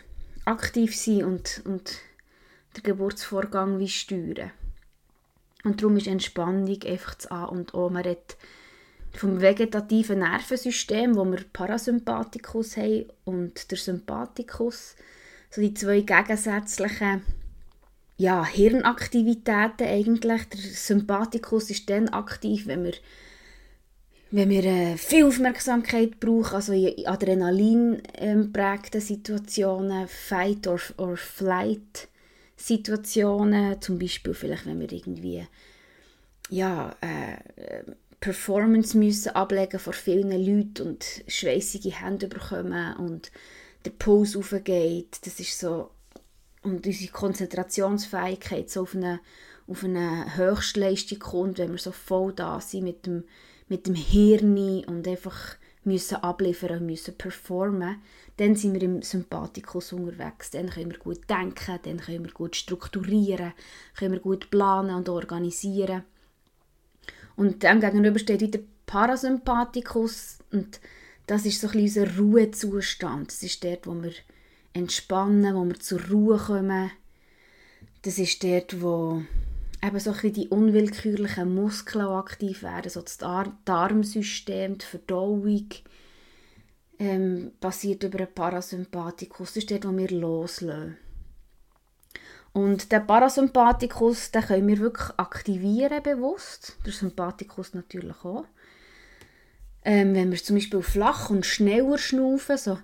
aktiv 0.43 0.93
sind 0.97 1.23
und, 1.23 1.61
und 1.63 2.01
den 2.77 2.83
Geburtsvorgang 2.83 3.79
wie 3.79 3.89
steuern. 3.89 4.51
Und 5.63 5.81
darum 5.81 5.97
ist 5.97 6.07
Entspannung 6.07 6.79
einfach 6.85 7.15
das 7.15 7.31
A 7.31 7.45
und 7.45 7.73
O. 7.73 7.89
Man 7.89 8.03
redet 8.03 8.37
vom 9.13 9.41
vegetativen 9.41 10.19
Nervensystem, 10.19 11.15
wo 11.15 11.25
wir 11.25 11.43
Parasympathikus 11.51 12.77
haben 12.77 13.05
und 13.23 13.71
der 13.71 13.77
Sympathikus, 13.77 14.95
so 15.49 15.61
die 15.61 15.73
zwei 15.73 16.01
gegensätzlichen 16.01 17.23
ja, 18.17 18.45
Hirnaktivitäten 18.45 19.87
eigentlich. 19.87 20.43
Der 20.49 20.59
Sympathikus 20.59 21.69
ist 21.69 21.89
dann 21.89 22.09
aktiv, 22.09 22.67
wenn 22.67 22.83
wir 22.83 22.93
wenn 24.31 24.49
wir 24.49 24.65
äh, 24.65 24.97
viel 24.97 25.25
Aufmerksamkeit 25.25 26.19
brauchen, 26.19 26.55
also 26.55 26.73
in 26.73 27.07
Adrenalin 27.07 28.01
ähm, 28.15 28.51
prägten 28.51 28.99
Situationen, 28.99 30.09
Fight- 30.09 30.67
or, 30.67 30.79
or 30.97 31.15
Flight-Situationen, 32.55 33.81
zum 33.81 33.99
Beispiel 33.99 34.33
vielleicht, 34.33 34.65
wenn 34.65 34.79
wir 34.79 34.91
irgendwie 34.91 35.45
ja, 36.49 36.95
äh, 37.01 37.83
Performance 38.19 38.97
müssen 38.97 39.29
ablegen 39.29 39.79
vor 39.79 39.93
vielen 39.93 40.31
Leuten 40.31 40.87
und 40.87 41.05
schweißige 41.27 42.01
Hände 42.01 42.27
bekommen 42.27 42.95
und 42.97 43.31
der 43.83 43.91
Puls 43.91 44.35
aufgeht. 44.35 45.19
Das 45.25 45.39
ist 45.39 45.59
so 45.59 45.91
und 46.61 46.85
unsere 46.85 47.11
Konzentrationsfähigkeit 47.11 48.71
so 48.71 48.81
auf 48.81 48.95
eine, 48.95 49.19
auf 49.67 49.83
eine 49.83 50.35
Höchstleistung 50.35 51.19
kommt, 51.19 51.59
wenn 51.59 51.71
wir 51.71 51.77
so 51.77 51.91
voll 51.91 52.33
da 52.33 52.59
sind 52.59 52.85
mit 52.85 53.05
dem, 53.05 53.25
mit 53.67 53.85
dem 53.85 53.93
Hirn 53.93 54.83
und 54.85 55.07
einfach 55.07 55.57
müssen 55.83 56.15
abliefern 56.15 56.79
und 56.79 56.87
müssen 56.87 57.15
performen, 57.15 58.01
dann 58.37 58.55
sind 58.55 58.73
wir 58.73 58.81
im 58.81 59.01
Sympathikus 59.01 59.93
unterwegs. 59.93 60.51
Dann 60.51 60.69
können 60.69 60.91
wir 60.91 60.97
gut 60.97 61.29
denken, 61.29 61.79
dann 61.83 61.97
können 61.97 62.25
wir 62.25 62.31
gut 62.31 62.55
strukturieren, 62.55 63.53
können 63.97 64.13
wir 64.13 64.19
gut 64.19 64.49
planen 64.49 64.95
und 64.95 65.09
organisieren. 65.09 66.03
Und 67.35 67.63
dem 67.63 67.79
gegenüber 67.79 68.19
steht 68.19 68.41
wieder 68.41 68.59
Parasympathikus 68.85 70.39
und 70.51 70.79
das 71.27 71.45
ist 71.45 71.59
so 71.59 71.67
ein 71.69 71.81
unser 71.81 72.17
Ruhezustand. 72.17 73.31
Das 73.31 73.41
ist 73.41 73.63
dort, 73.63 73.87
wo 73.87 73.93
wir 73.95 74.13
entspannen, 74.73 75.55
wo 75.55 75.65
wir 75.65 75.79
zur 75.79 76.01
Ruhe 76.07 76.37
kommen. 76.37 76.91
Das 78.03 78.19
ist 78.19 78.43
dort, 78.43 78.81
wo 78.81 79.23
eben 79.83 79.99
so 79.99 80.11
ein 80.11 80.33
die 80.33 80.49
unwillkürlichen 80.49 81.53
Muskeln 81.53 82.05
aktiv 82.05 82.63
werden, 82.63 82.89
so 82.89 83.01
das 83.01 83.17
Dar 83.17 83.57
Darmsystem, 83.65 84.77
die 84.77 84.85
Verdauung, 84.85 85.67
ähm, 86.99 87.51
passiert 87.59 88.03
über 88.03 88.19
einen 88.19 88.33
Parasympathikus. 88.33 89.53
Das 89.53 89.57
ist 89.57 89.71
dort, 89.71 89.85
wo 89.87 89.97
wir 89.97 90.09
loslassen. 90.09 90.97
Und 92.53 92.91
der 92.93 93.01
Parasympathikus, 93.01 94.31
den 94.31 94.43
können 94.43 94.67
wir 94.67 94.79
wirklich 94.79 95.09
aktivieren 95.17 96.01
bewusst. 96.01 96.77
Der 96.85 96.93
Sympathikus 96.93 97.73
natürlich 97.73 98.23
auch. 98.23 98.45
Ähm, 99.83 100.15
wenn 100.15 100.31
wir 100.31 100.41
zum 100.41 100.55
Beispiel 100.55 100.81
flach 100.81 101.29
und 101.29 101.45
schneller 101.45 101.97
schnaufen, 101.97 102.57
so, 102.57 102.79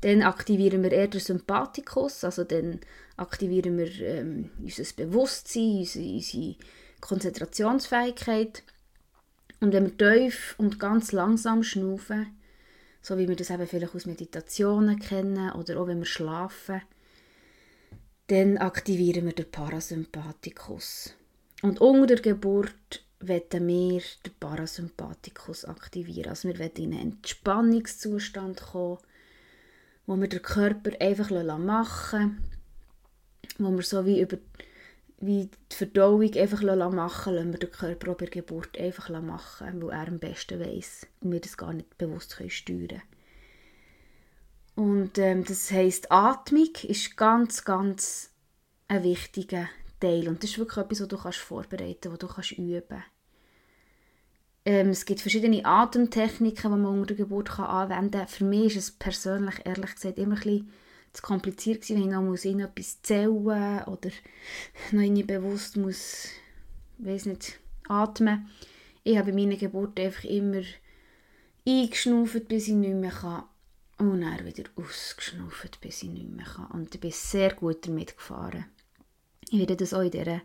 dann 0.00 0.22
aktivieren 0.22 0.82
wir 0.82 0.92
eher 0.92 1.08
den 1.08 1.20
Sympathikus, 1.20 2.24
also 2.24 2.42
dann 2.42 2.80
aktivieren 3.16 3.78
wir 3.78 4.00
ähm, 4.00 4.50
unser 4.60 4.84
Bewusstsein, 4.96 5.80
unsere, 5.80 6.14
unsere 6.14 6.56
Konzentrationsfähigkeit. 7.00 8.62
Und 9.62 9.72
wenn 9.72 9.96
wir 9.96 9.96
tief 9.96 10.56
und 10.58 10.80
ganz 10.80 11.12
langsam 11.12 11.62
schnaufen, 11.62 12.36
so 13.00 13.16
wie 13.16 13.28
wir 13.28 13.36
das 13.36 13.50
eben 13.50 13.68
vielleicht 13.68 13.94
aus 13.94 14.06
Meditationen 14.06 14.98
kennen 14.98 15.52
oder 15.52 15.78
auch 15.78 15.86
wenn 15.86 16.00
wir 16.00 16.04
schlafen, 16.04 16.82
dann 18.26 18.58
aktivieren 18.58 19.26
wir 19.26 19.34
den 19.34 19.48
Parasympathikus. 19.48 21.14
Und 21.62 21.80
unter 21.80 22.16
der 22.16 22.20
Geburt 22.20 23.04
wollen 23.20 23.68
wir 23.68 24.02
den 24.26 24.32
Parasympathikus 24.40 25.64
aktivieren. 25.64 26.30
Also 26.30 26.48
wir 26.48 26.58
wollen 26.58 26.72
in 26.74 26.92
einen 26.94 27.12
Entspannungszustand 27.12 28.60
kommen, 28.62 28.98
wo 30.06 30.16
wir 30.16 30.26
den 30.26 30.42
Körper 30.42 30.90
einfach 31.00 31.30
machen 31.30 31.66
lassen, 31.66 32.38
wo 33.58 33.70
wir 33.70 33.82
so 33.84 34.04
wie 34.06 34.22
über 34.22 34.38
wie 35.22 35.48
die 35.70 35.76
Verdauung 35.76 36.34
einfach 36.34 36.62
machen 36.62 37.34
lassen, 37.34 37.52
wir 37.52 37.58
den 37.60 37.70
Körper 37.70 38.10
auch 38.10 38.16
bei 38.16 38.26
der 38.26 38.42
Geburt 38.42 38.76
einfach 38.76 39.08
machen 39.22 39.80
weil 39.80 39.90
er 39.90 40.08
am 40.08 40.18
besten 40.18 40.58
weiß 40.58 41.06
und 41.20 41.32
wir 41.32 41.40
das 41.40 41.56
gar 41.56 41.72
nicht 41.72 41.96
bewusst 41.96 42.36
steuern 42.48 42.88
können. 42.88 43.02
Und 44.74 45.18
ähm, 45.18 45.44
das 45.44 45.70
heisst, 45.70 46.10
Atmung 46.10 46.70
ist 46.82 47.16
ganz, 47.16 47.64
ganz 47.64 48.30
ein 48.88 49.04
wichtiger 49.04 49.68
Teil. 50.00 50.28
Und 50.28 50.42
das 50.42 50.50
ist 50.50 50.58
wirklich 50.58 50.84
etwas, 50.84 51.00
was 51.02 51.08
du 51.08 51.18
kannst 51.18 51.38
vorbereiten 51.38 51.98
kannst, 52.00 52.12
was 52.12 52.18
du 52.18 52.34
kannst 52.34 52.52
üben 52.52 52.82
kannst. 52.88 53.06
Ähm, 54.64 54.88
es 54.88 55.04
gibt 55.04 55.20
verschiedene 55.20 55.64
Atemtechniken, 55.64 56.72
die 56.72 56.78
man 56.78 56.98
unter 56.98 57.14
der 57.14 57.24
Geburt 57.24 57.50
kann 57.50 57.66
anwenden 57.66 58.18
kann. 58.18 58.28
Für 58.28 58.44
mich 58.44 58.76
ist 58.76 58.76
es 58.76 58.90
persönlich, 58.90 59.56
ehrlich 59.64 59.94
gesagt, 59.94 60.18
immer 60.18 60.36
ein 60.36 60.42
bisschen 60.42 60.72
zu 61.12 61.22
kompliziert 61.22 61.82
gewesen, 61.82 61.96
wenn 61.96 62.08
ich 62.08 62.14
noch 62.14 62.22
muss 62.22 62.44
etwas 62.44 63.02
zählen 63.02 63.84
oder 63.84 64.10
noch 64.92 65.02
irgendwie 65.02 65.22
bewusst 65.24 65.76
muss, 65.76 66.28
weiß 66.98 67.26
nicht, 67.26 67.58
atmen. 67.88 68.48
Ich 69.04 69.16
habe 69.18 69.32
bei 69.32 69.38
meiner 69.38 69.56
Geburt 69.56 69.98
einfach 69.98 70.24
immer 70.24 70.62
eingeschnauft, 71.66 72.48
bis 72.48 72.68
ich 72.68 72.74
nicht 72.74 72.94
mehr 72.94 73.10
kann 73.10 73.44
und 73.98 74.20
dann 74.20 74.44
wieder 74.44 74.64
ausgeschnauft, 74.76 75.80
bis 75.80 76.02
ich 76.02 76.10
nicht 76.10 76.30
mehr 76.30 76.46
kann. 76.46 76.66
Und 76.66 76.94
ich 76.94 77.00
bin 77.00 77.10
sehr 77.10 77.54
gut 77.54 77.86
damit 77.86 78.16
gefahren. 78.16 78.66
Ich 79.50 79.58
werde 79.58 79.76
das 79.76 79.94
auch 79.94 80.00
in 80.00 80.10
dieser, 80.10 80.40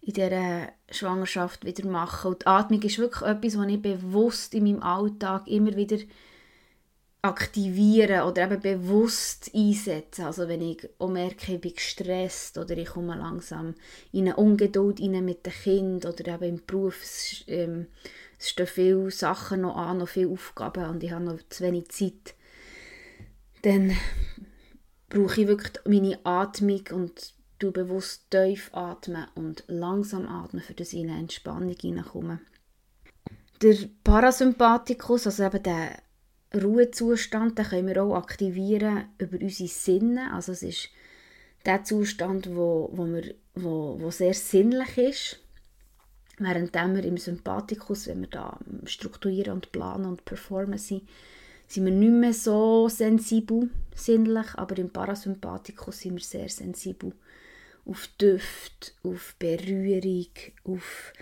in 0.00 0.12
dieser 0.12 0.68
Schwangerschaft 0.90 1.64
wieder 1.64 1.86
machen. 1.88 2.32
Und 2.32 2.42
die 2.42 2.46
Atmung 2.46 2.82
ist 2.82 2.98
wirklich 2.98 3.28
etwas, 3.28 3.58
was 3.58 3.68
ich 3.68 3.82
bewusst 3.82 4.54
in 4.54 4.64
meinem 4.64 4.82
Alltag 4.82 5.46
immer 5.48 5.76
wieder 5.76 5.98
aktivieren 7.22 8.22
oder 8.22 8.50
eben 8.50 8.60
bewusst 8.60 9.52
einsetzen. 9.54 10.24
Also 10.24 10.48
wenn 10.48 10.60
ich 10.60 10.88
auch 10.98 11.08
merke, 11.08 11.54
ich 11.54 11.60
bin 11.60 11.74
gestresst 11.74 12.58
oder 12.58 12.76
ich 12.76 12.88
komme 12.88 13.16
langsam 13.16 13.74
in 14.10 14.26
eine 14.26 14.36
Ungeduld 14.36 15.00
rein 15.00 15.24
mit 15.24 15.46
dem 15.46 15.52
Kind 15.52 16.04
oder 16.04 16.34
eben 16.34 16.56
im 16.56 16.66
Beruf, 16.66 17.00
es, 17.00 17.44
ähm, 17.46 17.86
es 18.38 18.50
stehen 18.50 18.66
viele 18.66 19.10
Sachen 19.12 19.60
noch 19.60 19.76
an, 19.76 19.98
noch 19.98 20.08
viele 20.08 20.30
Aufgaben 20.30 20.84
und 20.90 21.04
ich 21.04 21.12
habe 21.12 21.24
noch 21.24 21.38
zu 21.48 21.62
wenig 21.62 21.90
Zeit, 21.90 22.34
dann 23.62 23.96
brauche 25.08 25.42
ich 25.42 25.46
wirklich 25.46 25.74
meine 25.84 26.18
Atmung 26.24 26.82
und 26.90 27.34
du 27.60 27.70
bewusst 27.70 28.32
tief 28.32 28.70
atmen 28.72 29.28
und 29.36 29.62
langsam 29.68 30.26
atmen, 30.26 30.60
für 30.60 30.74
ich 30.76 30.94
in 30.94 31.08
eine 31.08 31.20
Entspannung 31.20 31.76
hineinkomme. 31.80 32.40
Der 33.60 33.76
Parasympathikus, 34.02 35.26
also 35.26 35.44
eben 35.44 35.62
der 35.62 36.01
Ruhezustand, 36.54 37.58
den 37.58 37.66
können 37.66 37.88
wir 37.88 38.02
auch 38.02 38.14
aktivieren 38.14 39.04
über 39.18 39.38
unsere 39.40 39.68
Sinne. 39.68 40.32
Also 40.32 40.52
es 40.52 40.62
ist 40.62 40.88
der 41.64 41.84
Zustand, 41.84 42.54
wo, 42.54 42.90
wo, 42.92 43.06
wir, 43.06 43.34
wo, 43.54 43.98
wo 44.00 44.10
sehr 44.10 44.34
sinnlich 44.34 44.98
ist. 44.98 45.38
Während 46.38 46.74
wir 46.74 47.04
im 47.04 47.18
Sympathikus, 47.18 48.08
wenn 48.08 48.22
wir 48.22 48.28
da 48.28 48.58
strukturieren 48.84 49.54
und 49.54 49.70
planen 49.70 50.06
und 50.06 50.24
performen 50.24 50.78
sind, 50.78 51.02
sind 51.68 51.84
wir 51.84 51.92
nicht 51.92 52.12
mehr 52.12 52.34
so 52.34 52.88
sensibel, 52.88 53.70
sinnlich, 53.94 54.46
aber 54.56 54.76
im 54.78 54.90
Parasympathikus 54.90 56.00
sind 56.00 56.16
wir 56.16 56.22
sehr 56.22 56.48
sensibel 56.48 57.12
auf 57.84 58.08
Düfte, 58.20 58.92
auf 59.02 59.34
Berührung, 59.38 60.28
auf 60.64 61.12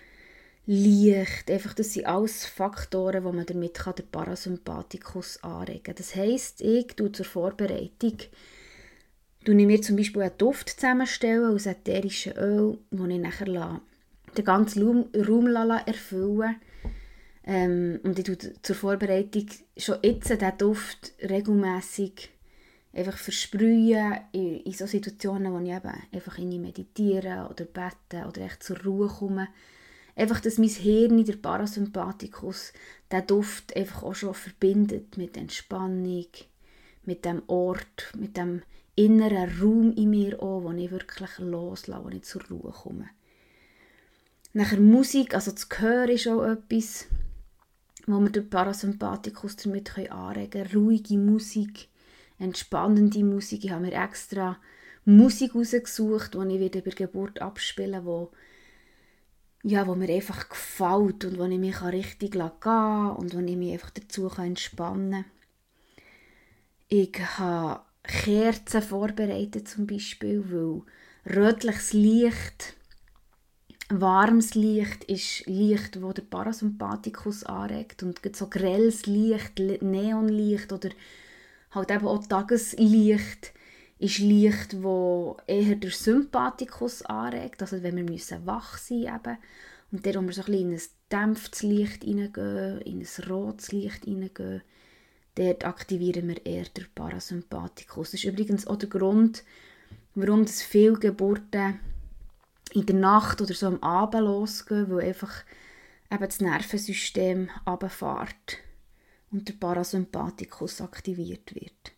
Licht. 0.67 1.51
Einfach, 1.51 1.75
das 1.75 1.95
sind 1.95 2.07
alles 2.07 2.47
Faktoren, 2.47 3.25
wo 3.25 3.33
man 3.33 3.47
damit 3.47 3.75
kann 3.75 3.95
den 3.97 4.07
Parasympathikus 4.07 5.43
anregen 5.43 5.83
kann. 5.83 5.95
Das 5.97 6.15
heisst, 6.15 6.61
ich 6.61 6.89
tue 6.89 7.13
zur 7.13 7.27
Vorbereitung 7.27 8.19
tue 9.45 9.59
ich 9.59 9.67
mir 9.67 9.81
zum 9.83 9.97
Beispiel 9.97 10.23
einen 10.23 10.39
Duft 10.39 10.69
zusammenstellen 10.69 11.55
aus 11.55 11.67
ätherischen 11.67 12.37
Öl, 12.37 12.79
wo 12.91 13.07
ich 13.07 13.19
nachher 13.19 13.81
den 14.37 14.45
ganzen 14.45 15.07
Raum 15.15 15.57
erfüllen 15.87 16.57
ähm, 17.45 18.01
und 18.03 18.19
ich 18.19 18.25
tue 18.25 18.39
zur 18.63 18.77
Vorbereitung 18.77 19.47
schon 19.77 19.99
jetzt 20.03 20.31
diesen 20.31 20.59
Duft 20.59 21.13
regelmäßig 21.23 22.31
einfach 22.93 23.17
versprühen 23.17 24.19
in, 24.33 24.61
in 24.61 24.73
so 24.73 24.87
Situationen, 24.87 25.53
wo 25.53 25.59
ich 25.59 25.71
eben 25.71 25.93
einfach 26.13 26.39
meditiere 26.39 27.49
oder 27.51 27.65
bete 27.65 28.27
oder 28.29 28.43
echt 28.43 28.63
zur 28.63 28.81
Ruhe 28.83 29.09
komme 29.09 29.49
einfach, 30.17 30.41
dass 30.41 30.59
mein 30.59 30.69
Hirn, 30.69 31.25
der 31.25 31.37
Parasympathikus, 31.37 32.73
den 33.11 33.27
Duft 33.27 33.77
einfach 33.77 34.03
auch 34.03 34.15
schon 34.15 34.35
verbindet 34.35 35.17
mit 35.17 35.37
Entspannung, 35.37 36.27
mit 37.05 37.25
dem 37.25 37.43
Ort, 37.47 38.13
mit 38.17 38.37
dem 38.37 38.63
inneren 38.95 39.61
Raum 39.61 39.93
in 39.95 40.11
mir 40.11 40.43
auch, 40.43 40.63
wo 40.63 40.73
ich 40.73 40.91
wirklich 40.91 41.39
loslasse, 41.39 42.05
wo 42.05 42.09
ich 42.09 42.23
zur 42.23 42.43
Ruhe 42.49 42.73
komme. 42.73 43.09
Nachher 44.53 44.81
Musik, 44.81 45.35
also 45.35 45.53
das 45.53 45.69
Gehör 45.69 46.09
ist 46.09 46.27
auch 46.27 46.45
etwas, 46.45 47.07
wo 48.07 48.19
wir 48.19 48.31
den 48.31 48.51
Parasympathikus 48.51 49.57
damit 49.57 49.97
anregen 50.11 50.51
können. 50.51 50.71
Ruhige 50.75 51.19
Musik, 51.19 51.89
entspannende 52.39 53.23
Musik. 53.23 53.65
Ich 53.65 53.71
habe 53.71 53.83
mir 53.83 53.93
extra 53.93 54.59
Musik 55.05 55.55
rausgesucht, 55.55 56.35
die 56.35 56.55
ich 56.55 56.61
wieder 56.61 56.81
bei 56.81 56.91
Geburt 56.91 57.41
abspielen 57.41 58.05
wo 58.05 58.31
ja, 59.63 59.87
wo 59.87 59.95
mir 59.95 60.09
einfach 60.09 60.49
gefällt 60.49 61.25
und 61.25 61.39
wo 61.39 61.45
ich 61.45 61.59
mich 61.59 61.83
richtig 61.83 62.33
gehen 62.33 62.51
kann 62.61 63.17
und 63.17 63.35
wo 63.35 63.39
ich 63.41 63.57
mich 63.57 63.73
einfach 63.73 63.91
dazu 63.91 64.29
entspannen 64.29 65.11
kann. 65.11 65.25
Ich 66.89 67.19
habe 67.39 67.83
Kerzen 68.03 68.83
vorbereitet 68.83 69.69
zum 69.69 69.87
Beispiel, 69.87 70.45
weil 70.51 70.83
rötliches 71.37 71.93
Licht, 71.93 72.75
warmes 73.91 74.55
Licht 74.55 75.05
ist 75.05 75.47
Licht, 75.47 75.97
das 75.97 76.15
der 76.15 76.23
Parasympathikus 76.23 77.45
anregt 77.45 78.03
und 78.03 78.21
so 78.35 78.49
grelles 78.49 79.07
Licht, 79.07 79.59
Neonlicht 79.59 80.73
oder 80.73 80.91
halt 81.73 81.91
eben 81.91 82.07
auch 82.07 82.27
Tageslicht 82.27 83.53
ist 84.01 84.19
Licht, 84.19 84.83
wo 84.83 85.37
eher 85.47 85.77
der 85.77 85.91
Sympathikus 85.91 87.03
anregt, 87.03 87.61
also 87.61 87.83
wenn 87.83 87.97
wir 87.97 88.05
müssen 88.05 88.47
wach 88.47 88.79
sein 88.79 89.03
eben. 89.03 89.39
Und 89.93 90.07
wo 90.07 90.23
wir 90.23 90.33
so 90.33 90.43
ein 90.43 90.55
in 90.55 90.73
ein 90.73 90.81
dämpftes 91.13 91.63
Licht 91.63 92.05
hineingehen, 92.05 92.81
in 92.81 93.01
ein 93.01 93.31
rotes 93.31 93.73
Licht 93.73 94.05
hineingehen, 94.05 94.63
dort 95.35 95.65
aktivieren 95.67 96.29
wir 96.29 96.47
eher 96.47 96.65
den 96.65 96.87
Parasympathikus. 96.95 98.13
Das 98.13 98.21
ist 98.21 98.25
übrigens 98.25 98.67
auch 98.67 98.77
der 98.77 98.89
Grund, 98.89 99.45
warum 100.15 100.47
das 100.47 100.63
viele 100.63 100.95
Geburten 100.95 101.79
in 102.73 102.87
der 102.87 102.97
Nacht 102.97 103.43
oder 103.43 103.53
so 103.53 103.67
am 103.67 103.83
Abend 103.83 104.23
losgehen, 104.23 104.91
weil 104.91 105.09
einfach 105.09 105.45
eben 106.11 106.25
das 106.25 106.41
Nervensystem 106.41 107.51
runterfährt 107.67 108.59
und 109.31 109.47
der 109.47 109.55
Parasympathikus 109.55 110.81
aktiviert 110.81 111.55
wird. 111.55 111.93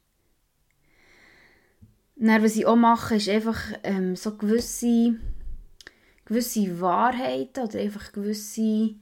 Dann, 2.16 2.42
was 2.42 2.56
ich 2.56 2.66
auch 2.66 2.76
mache, 2.76 3.16
ist 3.16 3.28
einfach 3.28 3.60
ähm, 3.82 4.16
so 4.16 4.36
gewisse, 4.36 5.16
gewisse 6.24 6.80
Wahrheiten 6.80 7.64
oder 7.64 7.80
einfach 7.80 8.12
gewisse 8.12 8.94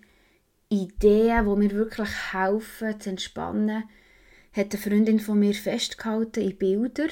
Ideen, 0.69 1.45
die 1.45 1.57
mir 1.57 1.71
wirklich 1.73 2.33
helfen, 2.33 3.01
zu 3.01 3.11
entspannen, 3.11 3.85
hat 4.53 4.73
eine 4.73 4.83
Freundin 4.83 5.21
von 5.21 5.39
mir 5.39 5.55
festgehalten 5.55 6.43
in 6.43 6.57
Bilder. 6.57 7.09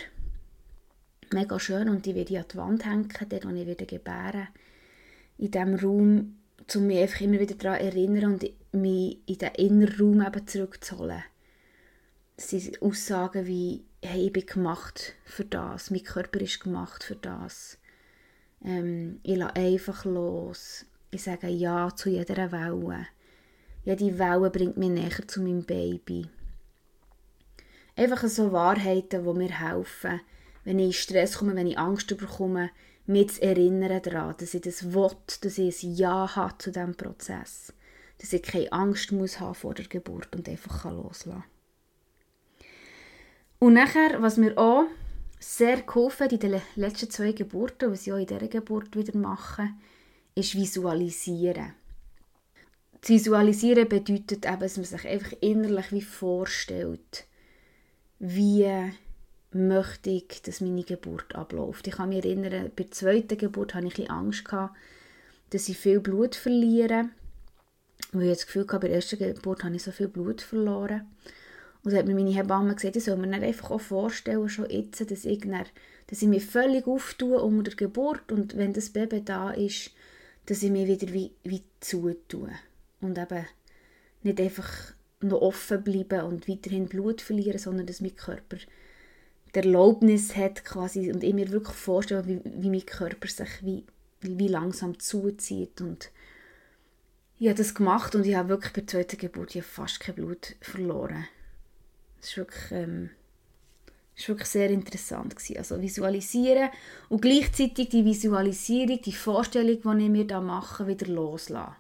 Mega 1.33 1.59
schön 1.59 1.89
und 1.89 2.07
die 2.07 2.15
werde 2.15 2.33
ich 2.33 2.39
an 2.39 2.47
die 2.53 2.57
Wand 2.57 2.85
hängen, 2.87 3.09
dort 3.29 3.45
wo 3.45 3.51
ich 3.51 3.67
wieder 3.67 3.85
gebären 3.85 4.49
in 5.37 5.51
diesem 5.51 5.75
Raum, 5.77 6.37
um 6.75 6.87
mich 6.87 6.99
einfach 6.99 7.21
immer 7.21 7.39
wieder 7.39 7.55
daran 7.55 7.79
zu 7.79 7.87
erinnern 7.87 8.33
und 8.33 8.51
mich 8.73 9.19
in 9.27 9.39
den 9.39 9.55
inneren 9.55 9.99
Raum 9.99 10.27
eben 10.27 10.47
zurückzuholen. 10.47 11.23
Das 12.37 12.51
sind 12.51 12.83
Aussagen 12.83 13.47
wie, 13.47 13.85
hey, 14.03 14.27
ich 14.27 14.33
bin 14.33 14.47
gemacht 14.47 15.15
für 15.25 15.45
das, 15.45 15.91
mein 15.91 16.05
Körper 16.05 16.41
ist 16.41 16.61
gemacht 16.61 17.03
für 17.03 17.17
das. 17.17 17.79
Ähm, 18.65 19.21
ich 19.23 19.37
lasse 19.37 19.57
einfach 19.57 20.05
los. 20.05 20.87
Ich 21.11 21.23
sage 21.23 21.49
Ja 21.49 21.91
zu 21.95 22.11
jeder 22.11 22.53
Welle. 22.53 23.07
Jede 23.85 24.19
Welle 24.19 24.51
bringt 24.51 24.77
mich 24.77 24.91
näher 24.91 25.27
zu 25.27 25.43
meinem 25.43 25.65
Baby. 25.65 26.29
Einfach 27.97 28.29
so 28.29 28.53
Wahrheiten, 28.53 29.25
die 29.25 29.39
mir 29.39 29.59
helfen, 29.59 30.21
wenn 30.65 30.79
ich 30.79 30.87
in 30.87 30.93
Stress 30.93 31.39
komme, 31.39 31.57
wenn 31.57 31.67
ich 31.67 31.79
Angst 31.79 32.17
bekomme, 32.17 32.71
mich 33.07 33.31
zu 33.31 33.43
erinnern 33.43 34.03
daran, 34.03 34.35
dass 34.39 34.55
ich 34.55 34.61
das 34.61 34.93
will, 34.93 35.11
dass 35.41 35.59
ich 35.59 35.83
ein 35.83 35.95
Ja 35.95 36.37
habe 36.37 36.59
zu 36.59 36.71
diesem 36.71 36.95
Prozess. 36.95 37.73
Dass 38.19 38.33
ich 38.33 38.43
keine 38.43 38.73
Angst 38.73 39.13
muss 39.13 39.41
haben 39.41 39.55
vor 39.55 39.75
der 39.75 39.87
Geburt 39.87 40.35
und 40.37 40.49
einfach 40.49 40.85
loslassen 40.85 41.43
kann. 41.43 41.58
Und 43.59 43.75
nachher, 43.75 44.23
was 44.23 44.37
mir 44.37 44.57
auch 44.57 44.85
sehr 45.41 45.83
geholfen 45.83 46.25
hat 46.25 46.33
in 46.33 46.41
den 46.41 46.61
letzten 46.77 47.11
zwei 47.11 47.33
Geburten, 47.33 47.91
was 47.91 48.07
ich 48.07 48.13
auch 48.13 48.19
in 48.19 48.27
dieser 48.27 48.49
Geburt 48.49 48.97
wieder 48.97 49.17
mache, 49.17 49.69
ist 50.35 50.55
Visualisieren. 50.55 51.75
Das 53.01 53.11
Visualisieren 53.11 53.89
bedeutet 53.89 54.47
eben, 54.47 54.61
dass 54.61 54.77
man 54.77 54.85
sich 54.85 55.07
einfach 55.07 55.33
innerlich 55.41 55.93
wie 55.93 56.03
vorstellt, 56.03 57.27
wie 58.19 58.93
möchte 59.53 60.11
ich, 60.11 60.43
dass 60.43 60.61
meine 60.61 60.83
Geburt 60.83 61.35
abläuft. 61.35 61.87
Ich 61.87 61.95
kann 61.95 62.11
mich 62.11 62.25
erinnern, 62.25 62.71
bei 62.77 62.83
der 62.83 62.91
zweiten 62.91 63.39
Geburt 63.39 63.75
hatte 63.75 63.87
ich 63.87 63.99
ein 63.99 64.11
Angst, 64.11 64.45
gehabt, 64.45 64.77
dass 65.51 65.69
ich 65.69 65.79
viel 65.79 66.01
Blut 66.01 66.35
verliere. 66.35 67.09
Weil 68.13 68.29
ich 68.29 68.39
das 68.39 68.47
Gefühl 68.47 68.63
hatte, 68.63 68.81
bei 68.81 68.89
der 68.89 68.97
ersten 68.97 69.19
Geburt 69.19 69.65
habe 69.65 69.77
ich 69.77 69.83
so 69.83 69.91
viel 69.91 70.09
Blut 70.09 70.41
verloren. 70.41 71.07
Und 71.83 71.93
dann 71.93 72.01
hat 72.01 72.07
mir 72.07 72.15
meine 72.15 72.31
Hebamme 72.31 72.75
gesagt, 72.75 72.97
ich 72.97 73.05
soll 73.05 73.17
mir 73.17 73.29
dann 73.29 73.43
einfach 73.43 73.71
auch 73.71 73.81
vorstellen, 73.81 74.49
schon 74.49 74.69
jetzt, 74.71 75.11
dass 75.11 75.25
ich, 75.25 75.41
dann, 75.41 75.65
dass 76.09 76.23
ich 76.23 76.29
mich 76.29 76.45
völlig 76.45 76.87
auftue 76.87 77.41
unter 77.41 77.63
der 77.65 77.77
Geburt 77.77 78.33
und 78.33 78.57
wenn 78.57 78.73
das 78.73 78.91
Baby 78.91 79.25
da 79.25 79.51
ist, 79.51 79.93
dass 80.47 80.63
ich 80.63 80.71
mich 80.71 80.89
wieder 80.89 81.13
wie, 81.13 81.33
wie 81.45 81.63
zutue. 81.81 82.51
Und 83.01 83.19
eben 83.19 83.47
nicht 84.23 84.41
einfach 84.41 84.69
noch 85.21 85.41
offen 85.41 85.83
bleiben 85.83 86.23
und 86.23 86.49
weiterhin 86.49 86.87
Blut 86.87 87.21
verlieren, 87.21 87.59
sondern 87.59 87.87
dass 87.87 88.01
mein 88.01 88.17
Körper 88.17 88.57
die 89.55 89.59
Erlaubnis 89.59 90.37
hat 90.37 90.65
quasi 90.65 91.11
und 91.11 91.25
ich 91.25 91.35
mir 91.35 91.51
wirklich 91.51 91.77
vorstelle, 91.77 92.27
wie, 92.27 92.41
wie 92.45 92.71
mein 92.71 92.87
Körper 92.87 93.29
sich 93.29 93.49
wie, 93.63 93.85
wie 94.21 94.49
langsam 94.49 94.99
zuzieht 94.99 95.81
und 95.81 96.11
ich 97.41 97.47
habe 97.47 97.57
das 97.57 97.75
gemacht 97.75 98.15
und 98.15 98.27
ich 98.27 98.35
habe 98.35 98.49
wirklich 98.49 98.73
bei 98.73 98.81
der 98.81 98.89
zweiten 98.89 99.17
Geburt 99.17 99.53
fast 99.63 100.01
kein 100.01 100.17
Blut 100.17 100.57
verloren. 100.61 101.27
Das 102.21 102.37
war 102.37 102.45
wirklich, 102.45 102.73
ähm, 102.73 103.11
wirklich 104.27 104.49
sehr 104.49 104.71
interessant. 104.71 105.37
Gewesen. 105.37 105.59
Also 105.59 105.81
visualisieren 105.81 106.71
und 107.09 107.23
gleichzeitig 107.23 107.89
die 107.89 108.05
Visualisierung, 108.05 109.01
die 109.03 109.13
Vorstellung, 109.13 109.81
die 109.99 110.05
ich 110.05 110.11
mir 110.11 110.27
da 110.27 110.41
mache, 110.41 110.87
wieder 110.87 111.07
loslassen. 111.07 111.77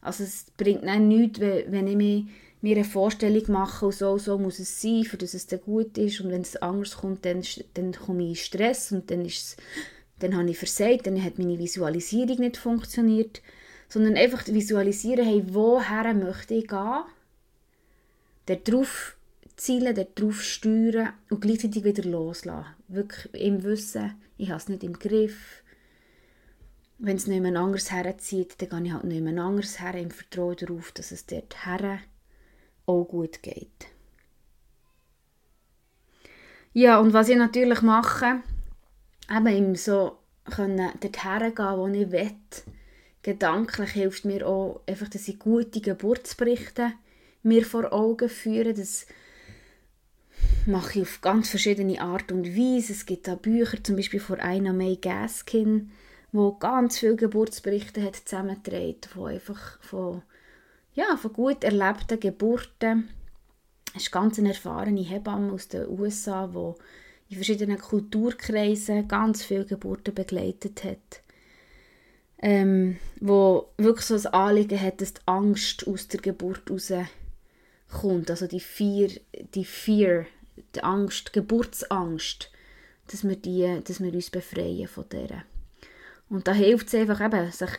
Also 0.00 0.24
es 0.24 0.46
bringt 0.56 0.84
nichts, 0.84 1.40
wenn 1.40 1.86
ich 1.86 1.96
mir, 1.96 2.26
mir 2.62 2.76
eine 2.76 2.84
Vorstellung 2.84 3.42
mache 3.52 3.86
und 3.86 3.94
so, 3.94 4.16
so 4.16 4.38
muss 4.38 4.58
es 4.58 4.80
sein, 4.80 5.04
für 5.04 5.18
dass 5.18 5.34
es 5.34 5.46
dann 5.46 5.60
gut 5.60 5.98
ist 5.98 6.20
und 6.20 6.30
wenn 6.30 6.40
es 6.40 6.56
anders 6.56 6.96
kommt, 6.96 7.24
dann, 7.26 7.42
dann 7.74 7.92
komme 7.92 8.22
ich 8.22 8.28
in 8.30 8.36
Stress 8.36 8.92
und 8.92 9.10
dann 9.10 9.24
ist 9.24 9.58
dann 10.20 10.36
habe 10.36 10.50
ich 10.50 10.58
versagt, 10.58 11.06
dann 11.06 11.22
hat 11.22 11.38
meine 11.38 11.58
Visualisierung 11.58 12.38
nicht 12.38 12.56
funktioniert, 12.56 13.42
sondern 13.88 14.16
einfach 14.16 14.46
visualisieren, 14.46 15.24
hey, 15.24 15.42
woher 15.48 16.14
möchte 16.14 16.54
ich 16.54 16.68
gehen, 16.68 17.02
darauf 18.46 19.16
zielen, 19.60 20.06
darauf 20.14 20.42
steuern 20.42 21.12
und 21.28 21.40
gleichzeitig 21.42 21.84
wieder 21.84 22.02
loslassen. 22.04 22.74
Wirklich 22.88 23.34
im 23.34 23.62
Wissen, 23.62 24.14
ich 24.38 24.48
habe 24.48 24.58
es 24.58 24.68
nicht 24.68 24.82
im 24.82 24.98
Griff. 24.98 25.62
Wenn 26.98 27.16
es 27.16 27.26
mehr 27.26 27.60
anders 27.60 27.90
herzieht, 27.90 28.60
dann 28.60 28.84
gehe 28.84 28.88
ich 28.88 28.92
halt 28.92 29.04
nicht 29.04 29.38
anders 29.38 29.80
her, 29.80 29.94
im 29.94 30.10
Vertrauen 30.10 30.56
darauf, 30.56 30.92
dass 30.92 31.12
es 31.12 31.26
dort 31.26 31.66
her 31.66 31.98
auch 32.86 33.04
gut 33.04 33.42
geht. 33.42 33.86
Ja, 36.72 36.98
und 36.98 37.12
was 37.12 37.28
ich 37.28 37.36
natürlich 37.36 37.82
mache, 37.82 38.40
eben 39.30 39.46
im 39.46 39.74
so 39.74 40.18
können 40.44 40.90
dort 41.00 41.24
hergehen, 41.24 41.76
wo 41.76 41.86
ich 41.88 42.10
will, 42.10 42.36
gedanklich 43.22 43.90
hilft 43.90 44.24
mir 44.24 44.46
auch 44.46 44.80
einfach, 44.86 45.08
dass 45.08 45.28
ich 45.28 45.38
gute 45.38 45.80
Geburtsberichte 45.80 46.92
mir 47.42 47.64
vor 47.64 47.92
Augen 47.92 48.28
führe, 48.28 48.72
dass 48.72 49.06
mache 50.66 50.98
ich 50.98 51.02
auf 51.02 51.20
ganz 51.20 51.50
verschiedene 51.50 52.00
Art 52.00 52.32
und 52.32 52.56
Weise. 52.56 52.92
Es 52.92 53.06
gibt 53.06 53.28
da 53.28 53.34
Bücher, 53.34 53.82
zum 53.82 53.96
Beispiel 53.96 54.20
von 54.20 54.40
Aina 54.40 54.72
May 54.72 54.96
Gaskin, 54.96 55.90
wo 56.32 56.52
ganz 56.52 56.98
viele 56.98 57.16
Geburtsberichte 57.16 58.02
hat 58.02 58.16
zusammengetragen, 58.16 59.00
von 59.12 59.30
einfach 59.30 59.80
von, 59.80 60.22
ja, 60.94 61.16
von 61.16 61.32
gut 61.32 61.64
erlebten 61.64 62.20
Geburten. 62.20 63.08
Es 63.94 64.02
ist 64.04 64.12
ganz 64.12 64.38
eine 64.38 64.50
erfahrene 64.50 65.02
Hebamme 65.02 65.52
aus 65.52 65.68
den 65.68 65.88
USA, 65.88 66.46
die 66.46 67.34
in 67.34 67.36
verschiedenen 67.36 67.78
Kulturkreisen 67.78 69.08
ganz 69.08 69.42
viele 69.42 69.64
Geburten 69.64 70.14
begleitet 70.14 70.84
hat. 70.84 71.22
Ähm, 72.42 72.96
wo 73.20 73.68
wirklich 73.76 74.06
so 74.06 74.14
ein 74.14 74.26
Anliegen 74.26 74.80
hat, 74.80 75.00
dass 75.00 75.14
die 75.14 75.20
Angst 75.26 75.86
aus 75.86 76.08
der 76.08 76.20
Geburt 76.20 76.62
rauskommt. 76.70 78.30
Also 78.30 78.46
die 78.46 78.60
Fear, 78.60 79.10
die 79.54 79.64
Fear 79.64 80.24
die 80.74 80.82
Angst, 80.82 81.28
die 81.28 81.40
Geburtsangst, 81.40 82.50
dass 83.08 83.24
wir, 83.24 83.36
die, 83.36 83.80
dass 83.84 84.00
wir 84.00 84.12
uns 84.12 84.30
befreien 84.30 84.88
von 84.88 85.08
der. 85.10 85.44
Und 86.28 86.46
da 86.46 86.52
hilft 86.52 86.88
es 86.88 86.94
einfach 86.94 87.20
eben, 87.20 87.50
sich 87.50 87.70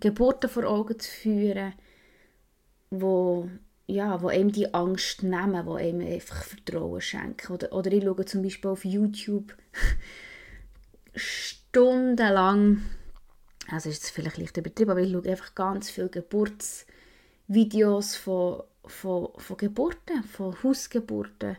Geburten 0.00 0.50
vor 0.50 0.64
Augen 0.64 0.98
zu 0.98 1.10
führen, 1.10 1.72
wo, 2.90 3.48
ja, 3.86 4.20
wo 4.22 4.28
einem 4.28 4.52
die 4.52 4.74
Angst 4.74 5.22
nehmen, 5.22 5.64
wo 5.66 5.74
einem 5.74 6.06
einfach 6.06 6.44
Vertrauen 6.44 7.00
schenken. 7.00 7.52
Oder, 7.52 7.72
oder 7.72 7.90
ich 7.90 8.04
schaue 8.04 8.24
zum 8.26 8.42
Beispiel 8.42 8.70
auf 8.70 8.84
YouTube 8.84 9.56
stundenlang, 11.14 12.82
also 13.68 13.88
ist 13.88 14.04
es 14.04 14.10
vielleicht 14.10 14.38
leicht 14.38 14.56
übertrieben, 14.56 14.90
aber 14.90 15.00
ich 15.00 15.12
schaue 15.12 15.28
einfach 15.28 15.54
ganz 15.54 15.90
viele 15.90 16.08
Geburtsvideos 16.08 18.16
von, 18.16 18.64
von, 18.84 19.28
von 19.36 19.56
Geburten, 19.56 20.24
von 20.24 20.60
Hausgeburten 20.62 21.56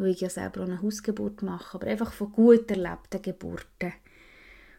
weil 0.00 0.12
ich 0.12 0.20
ja 0.22 0.30
selber 0.30 0.62
auch 0.62 0.66
eine 0.66 0.80
Hausgeburt 0.80 1.42
mache, 1.42 1.76
aber 1.76 1.86
einfach 1.86 2.12
von 2.12 2.32
gut 2.32 2.70
erlebten 2.70 3.20
Geburten. 3.20 3.92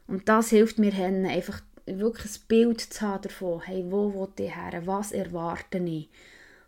Und 0.07 0.27
das 0.27 0.49
hilft 0.49 0.79
mir 0.79 0.91
hin, 0.91 1.25
einfach 1.25 1.61
wirklich 1.85 2.35
ein 2.35 2.47
Bild 2.47 2.81
zu 2.81 3.01
haben 3.01 3.21
davon, 3.21 3.61
hey, 3.61 3.85
wo 3.87 4.13
will 4.13 4.45
ich 4.45 4.55
her, 4.55 4.81
was 4.85 5.11
erwarte 5.11 5.77
ich. 5.77 6.09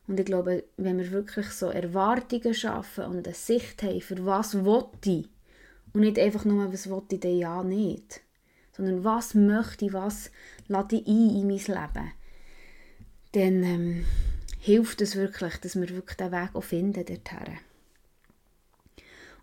Und 0.08 0.20
ich 0.20 0.26
glaube, 0.26 0.64
wenn 0.78 1.00
wir 1.00 1.12
wirklich 1.12 1.50
so 1.50 1.68
Erwartungen 1.68 2.54
schaffen 2.54 3.06
und 3.06 3.26
eine 3.26 3.36
Sicht 3.36 3.82
haben, 3.82 4.02
für 4.02 4.24
was 4.26 4.64
will 4.64 4.86
ich, 5.06 5.30
und 5.94 6.02
nicht 6.02 6.20
einfach 6.20 6.46
nur, 6.46 6.72
was 6.72 6.90
will 6.90 7.04
ich 7.10 7.20
denn 7.20 7.38
ja 7.38 7.64
nicht, 7.64 8.22
sondern 8.76 9.04
was 9.04 9.34
möchte 9.34 9.86
ich, 9.86 9.94
was 9.94 10.32
lade 10.68 10.98
ich 10.98 11.08
ein 11.08 11.30
in 11.30 11.48
mein 11.48 11.58
Leben, 11.58 12.12
dann 13.32 13.64
ähm, 13.64 14.06
hilft 14.60 15.02
es 15.02 15.16
wirklich, 15.16 15.58
dass 15.58 15.76
wir 15.76 15.90
wirklich 15.90 16.18
den 16.18 16.32
Weg 16.32 16.50
auch 16.54 16.64
finden 16.64 17.06
dorthin. 17.06 17.60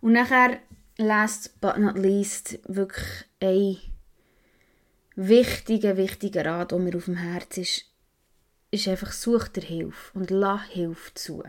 Und 0.01 0.13
nachher, 0.13 0.59
last 0.97 1.61
but 1.61 1.79
not 1.79 1.99
least, 1.99 2.59
wirklich 2.67 3.25
ein 3.41 3.79
wichtiger, 5.17 5.97
wichtiger 5.97 6.45
Rat, 6.47 6.73
der 6.73 6.79
mir 6.79 6.97
auf 6.97 7.05
dem 7.05 7.17
Herz 7.17 7.59
ist, 7.59 7.85
ist 8.71 8.89
einfach, 8.89 9.13
such 9.13 9.49
dir 9.49 9.63
Hilfe 9.63 10.19
und 10.19 10.31
lass 10.31 10.63
Hilfe 10.69 11.13
zu. 11.15 11.43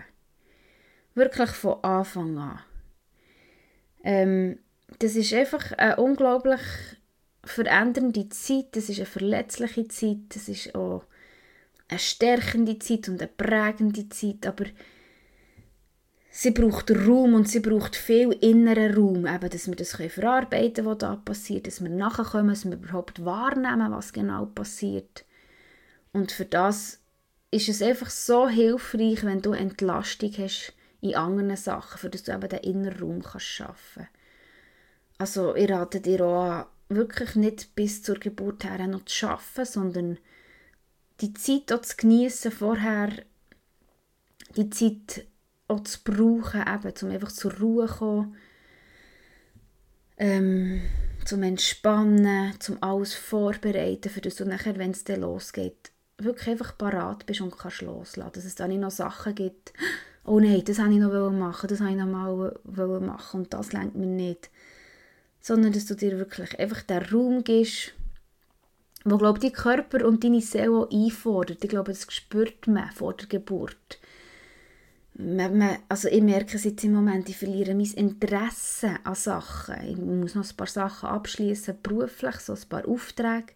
Wirklich 1.14 1.52
von 1.52 1.84
Anfang 1.84 2.38
an. 2.38 2.60
Ähm, 4.04 4.60
das 5.00 5.16
ist 5.16 5.34
einfach 5.34 5.72
eine 5.74 5.98
unglaublich 5.98 6.62
verändernde 7.44 8.30
Zeit, 8.30 8.68
das 8.76 8.90
ist 8.90 8.98
eine 8.98 9.06
verletzliche 9.06 9.88
Zeit, 9.88 10.18
das 10.30 10.48
ist 10.48 10.76
auch 10.76 11.04
eine 11.88 12.00
stärkende 12.00 12.80
Zeit 12.80 13.10
und 13.10 13.22
eine 13.22 13.28
prägende 13.28 14.10
Zeit, 14.10 14.46
aber 14.46 14.66
sie 16.32 16.52
braucht 16.52 16.90
Raum 16.90 17.36
und 17.36 17.50
sie 17.50 17.60
braucht 17.60 17.96
viel 17.96 18.32
inneren 18.32 18.96
Raum, 18.96 19.28
eben, 19.28 19.50
dass 19.50 19.68
wir 19.68 19.76
das 19.76 19.92
verarbeiten 19.92 20.74
können, 20.76 20.88
was 20.88 20.98
da 20.98 21.16
passiert, 21.18 21.68
dass 21.68 21.82
wir 21.82 21.90
nachkommen, 21.90 22.50
dass 22.50 22.66
wir 22.66 22.74
überhaupt 22.74 23.24
wahrnehmen, 23.24 23.92
was 23.92 24.14
genau 24.14 24.46
passiert. 24.46 25.26
Und 26.14 26.32
für 26.32 26.46
das 26.46 27.00
ist 27.52 27.70
es 27.70 27.82
einfach 27.82 28.10
so 28.10 28.48
hilfreich, 28.48 29.24
wenn 29.24 29.42
du 29.42 29.52
Entlastung 29.52 30.32
hast 30.38 30.74
in 31.02 31.16
anderen 31.16 31.58
Sachen, 31.58 31.98
für 31.98 32.10
dass 32.10 32.24
du 32.24 32.32
eben 32.32 32.50
den 32.50 32.60
inneren 32.60 33.00
Raum 33.00 33.22
kannst 33.22 33.46
schaffen 33.46 34.08
Also 35.18 35.56
ich 35.56 35.70
rate 35.70 36.00
dir 36.00 36.26
auch 36.26 36.44
an, 36.44 36.66
wirklich 36.88 37.36
nicht 37.36 37.76
bis 37.76 38.04
zur 38.04 38.20
Geburt 38.20 38.64
her 38.64 38.88
noch 38.88 39.06
zu 39.06 39.28
arbeiten, 39.28 39.66
sondern 39.66 40.18
die 41.20 41.34
Zeit 41.34 41.72
auch 41.74 41.82
zu 41.82 41.98
geniessen 41.98 42.52
vorher, 42.52 43.10
die 44.56 44.70
Zeit 44.70 45.26
auch 45.72 45.84
zu 45.84 46.00
brauchen, 46.04 46.62
eben, 46.62 46.94
um 47.02 47.10
einfach 47.10 47.32
zur 47.32 47.54
Ruhe 47.58 47.88
zu 47.88 47.96
kommen, 47.96 48.36
ähm, 50.18 50.82
zum 51.26 51.44
Entspannen, 51.44 52.60
zum 52.60 52.78
alles 52.82 53.14
vorbereiten, 53.14 54.10
für 54.10 54.22
das 54.22 54.36
du 54.36 54.46
nachher, 54.46 54.78
wenn 54.78 54.92
es 54.92 55.04
dann 55.04 55.22
losgeht, 55.22 55.92
wirklich 56.18 56.50
einfach 56.50 56.78
parat 56.78 57.26
bist 57.26 57.42
und 57.42 57.58
kannst 57.58 57.82
loslassen. 57.82 58.32
Dass 58.34 58.46
es 58.46 58.56
dann 58.56 58.80
noch 58.80 58.92
Sachen 58.92 59.36
gibt, 59.36 59.74
oh 60.26 60.40
nein, 60.40 60.64
das 60.66 60.78
wollte 60.78 60.94
ich 60.94 61.00
noch 61.00 61.32
machen, 61.32 61.68
das 61.68 61.80
wollte 61.80 61.94
ich 61.94 62.00
noch 62.00 62.08
mal 62.08 63.00
machen 63.00 63.42
und 63.42 63.54
das 63.54 63.74
lenkt 63.74 63.96
mir 63.96 64.06
nicht. 64.06 64.50
Sondern, 65.40 65.74
dass 65.74 65.88
du 65.88 65.96
dir 65.96 66.18
wirklich 66.20 66.60
einfach 66.60 66.84
den 66.84 67.04
Raum 67.04 67.44
gibst, 67.44 67.94
wo, 69.04 69.18
glaube 69.18 69.40
ich, 69.40 69.52
dein 69.52 69.64
Körper 69.64 70.06
und 70.06 70.24
deine 70.24 70.42
Seele 70.42 70.72
auch 70.72 70.92
einfordert. 70.92 71.64
Ich 71.64 71.70
glaube, 71.70 71.92
das 71.92 72.06
spürt 72.14 72.68
man 72.68 72.92
vor 72.92 73.16
der 73.16 73.28
Geburt. 73.28 74.00
Also 75.88 76.08
ich 76.08 76.22
merke 76.22 76.56
es 76.56 76.64
jetzt 76.64 76.84
im 76.84 76.94
Moment, 76.94 77.30
ich 77.30 77.38
verliere 77.38 77.76
mein 77.76 77.92
Interesse 77.92 78.96
an 79.04 79.14
Sachen. 79.14 79.76
Ich 79.88 79.98
muss 79.98 80.34
noch 80.34 80.50
ein 80.50 80.56
paar 80.56 80.68
Sachen 80.68 81.10
abschließen, 81.10 81.78
beruflich, 81.84 82.36
so 82.38 82.54
ein 82.54 82.70
paar 82.70 82.88
Aufträge. 82.88 83.54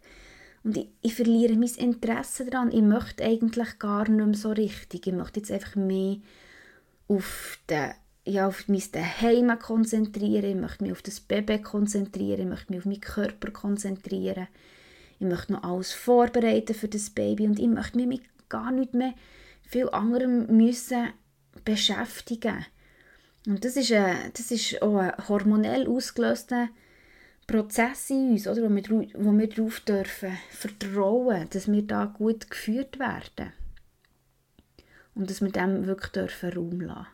Und 0.64 0.78
ich, 0.78 0.88
ich, 1.02 1.16
verliere 1.16 1.54
mein 1.56 1.70
Interesse 1.70 2.46
daran. 2.46 2.72
Ich 2.72 2.82
möchte 2.82 3.24
eigentlich 3.24 3.80
gar 3.80 4.08
nicht 4.08 4.26
mehr 4.26 4.36
so 4.36 4.52
richtig. 4.52 5.08
Ich 5.08 5.14
möchte 5.14 5.40
jetzt 5.40 5.52
einfach 5.52 5.76
mehr 5.76 6.18
auf, 7.08 7.58
den, 7.70 7.92
ja, 8.26 8.48
auf 8.48 8.68
mein 8.68 8.82
Heim 9.22 9.58
konzentrieren. 9.60 10.46
Ich 10.46 10.56
möchte 10.56 10.84
mich 10.84 10.92
auf 10.92 11.02
das 11.02 11.20
Baby 11.20 11.62
konzentrieren. 11.62 12.42
Ich 12.42 12.48
möchte 12.48 12.74
mich 12.74 12.80
auf 12.80 12.86
meinen 12.86 13.02
Körper 13.02 13.52
konzentrieren. 13.52 14.48
Ich 15.20 15.26
möchte 15.26 15.54
noch 15.54 15.64
alles 15.64 15.94
vorbereiten 15.94 16.76
für 16.76 16.88
das 16.88 17.10
Baby. 17.10 17.48
Und 17.48 17.60
ich 17.60 17.68
möchte 17.68 17.98
mich 17.98 18.08
mit 18.08 18.50
gar 18.50 18.72
nicht 18.72 18.94
mehr 18.94 19.14
viel 19.64 19.90
anderem 19.90 20.46
müssen 20.56 21.08
beschäftigen. 21.64 22.66
Und 23.48 23.64
das 23.64 23.76
ist, 23.76 23.92
ein, 23.92 24.32
das 24.34 24.52
ist 24.52 24.82
auch 24.82 24.98
ein 24.98 25.14
hormonell 25.28 25.88
ausgelöster 25.88 26.70
Prozess 27.48 28.10
in 28.10 28.32
uns, 28.32 28.48
oder, 28.48 28.64
wo, 28.64 28.70
wir, 28.70 29.08
wo 29.14 29.32
wir 29.32 29.48
darauf 29.48 29.80
dürfen 29.82 30.38
vertrauen, 30.50 31.48
dass 31.52 31.72
wir 31.72 31.84
da 31.84 32.06
gut 32.06 32.50
geführt 32.50 32.98
werden. 32.98 33.54
Und 35.14 35.30
dass 35.30 35.42
wir 35.42 35.52
dem 35.52 35.86
wirklich 35.86 36.12
dürfen 36.12 36.54
Raum 36.54 36.82
lassen. 36.82 37.08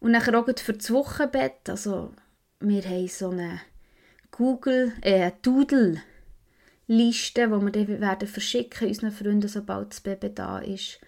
Und 0.00 0.12
dann 0.12 0.34
auch 0.34 0.46
für 0.58 0.72
das 0.72 0.90
Wochenbett, 0.90 1.68
also 1.68 2.12
wir 2.58 2.82
haben 2.82 3.08
so 3.08 3.30
eine 3.30 3.60
Google, 4.30 4.92
äh, 5.02 5.30
Doodle 5.42 6.02
Liste, 6.86 7.46
die 7.46 7.50
wir 7.50 7.70
dann 7.70 8.00
werden 8.00 8.28
verschicken 8.28 8.88
unseren 8.88 9.12
Freunden, 9.12 9.48
sobald 9.48 9.92
das 9.92 10.00
Baby 10.00 10.34
da 10.34 10.58
ist 10.58 11.00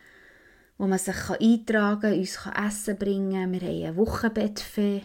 wo 0.79 0.87
man 0.87 0.99
sich 0.99 1.31
eintragen 1.31 2.01
kann, 2.01 2.19
uns 2.19 2.37
kann 2.39 2.67
Essen 2.67 2.99
bringen 2.99 3.53
Wir 3.53 3.61
haben 3.61 3.85
ein 3.85 3.97
Wochenbettfee. 3.97 5.03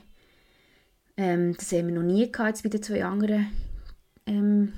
Ähm, 1.17 1.55
das 1.55 1.71
haben 1.71 1.87
wir 1.87 1.95
noch 1.95 2.03
nie 2.03 2.31
gehabt, 2.31 2.63
bei 2.63 2.69
den 2.69 2.83
zwei 2.83 3.03
anderen 3.03 3.47
ähm, 4.25 4.73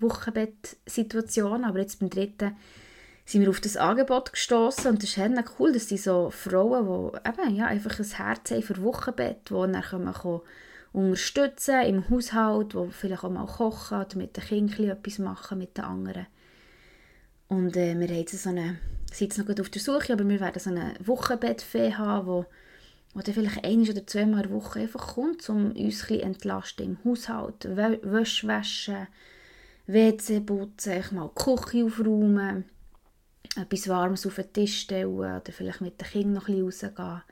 Wochenbettsituationen. 0.00 1.64
Aber 1.64 1.78
jetzt 1.80 2.00
beim 2.00 2.10
dritten 2.10 2.56
sind 3.24 3.42
wir 3.42 3.50
auf 3.50 3.60
das 3.60 3.76
Angebot 3.76 4.32
gestoßen 4.32 4.90
und 4.90 5.02
das 5.02 5.10
ist 5.10 5.18
halt 5.18 5.44
cool, 5.58 5.72
dass 5.72 5.86
die 5.86 5.98
so 5.98 6.30
Frauen, 6.30 7.12
die 7.12 7.28
eben, 7.28 7.56
ja, 7.56 7.66
einfach 7.66 7.98
ein 7.98 8.06
Herz 8.06 8.50
haben 8.50 8.62
für 8.62 8.82
Wochenbett, 8.82 9.50
die 9.50 9.54
dann 9.54 9.82
können 9.82 10.40
unterstützen 10.92 11.82
im 11.82 12.08
Haushalt, 12.08 12.72
die 12.72 12.90
vielleicht 12.90 13.24
auch 13.24 13.30
mal 13.30 13.46
kochen 13.46 14.00
oder 14.00 14.16
mit 14.16 14.36
den 14.36 14.44
Kindern 14.44 14.88
etwas 14.88 15.18
machen 15.18 15.58
mit 15.58 15.76
den 15.76 15.84
anderen. 15.84 16.26
Und 17.48 17.76
äh, 17.76 17.98
wir 17.98 18.08
haben 18.08 18.16
jetzt 18.16 18.42
so 18.42 18.48
eine 18.48 18.78
sind 19.12 19.28
jetzt 19.28 19.38
noch 19.38 19.46
gut 19.46 19.60
auf 19.60 19.70
der 19.70 19.80
Suche, 19.82 20.12
aber 20.12 20.28
wir 20.28 20.40
werden 20.40 20.60
so 20.60 20.70
eine 20.70 20.94
Wochenbettfee 21.04 21.94
haben, 21.94 22.26
wo, 22.26 22.46
wo 23.14 23.20
dann 23.20 23.34
vielleicht 23.34 23.64
ein 23.64 23.88
oder 23.88 24.06
zweimal 24.06 24.44
in 24.44 24.52
Woche 24.52 24.80
einfach 24.80 25.14
kommt, 25.14 25.48
um 25.48 25.72
uns 25.72 26.10
ein 26.10 26.20
entlasten 26.20 26.86
im 26.86 26.98
Haushalt. 27.04 27.64
Wäsche 27.76 28.48
waschen, 28.48 29.08
WC 29.86 30.40
putzen, 30.40 31.02
mal 31.12 31.30
die 31.34 31.42
Küche 31.42 31.84
aufräumen, 31.84 32.64
etwas 33.56 33.88
Warmes 33.88 34.26
auf 34.26 34.34
den 34.34 34.52
Tisch 34.52 34.80
stellen 34.80 35.06
oder 35.06 35.42
vielleicht 35.50 35.80
mit 35.80 36.00
den 36.00 36.08
Kindern 36.08 36.34
noch 36.34 36.48
ein 36.48 36.64
bisschen 36.64 36.90
rausgehen. 36.90 37.22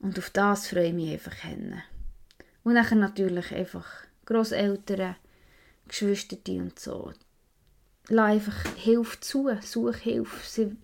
Und 0.00 0.18
auf 0.18 0.30
das 0.30 0.66
freue 0.66 0.88
ich 0.88 0.94
mich 0.94 1.12
einfach 1.12 1.34
hin. 1.34 1.80
Und 2.64 2.74
dann 2.74 2.98
natürlich 2.98 3.54
einfach 3.54 3.86
Großeltern, 4.26 5.16
Geschwister 5.86 6.38
und 6.48 6.78
so 6.78 7.12
lass 8.08 8.32
einfach 8.32 8.76
Hilfe 8.76 9.20
zu, 9.20 9.50
such 9.60 9.96
Hilfe. 9.96 10.76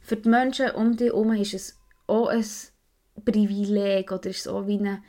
für 0.00 0.16
die 0.16 0.28
Menschen 0.28 0.70
um 0.72 0.96
dich 0.96 1.08
herum 1.08 1.32
ist 1.32 1.54
es 1.54 1.78
auch 2.06 2.28
ein 2.28 2.44
Privileg 3.24 4.12
oder 4.12 4.30
ist 4.30 4.40
es 4.40 4.48
auch 4.48 4.66
wie 4.66 4.78
eine, 4.78 5.02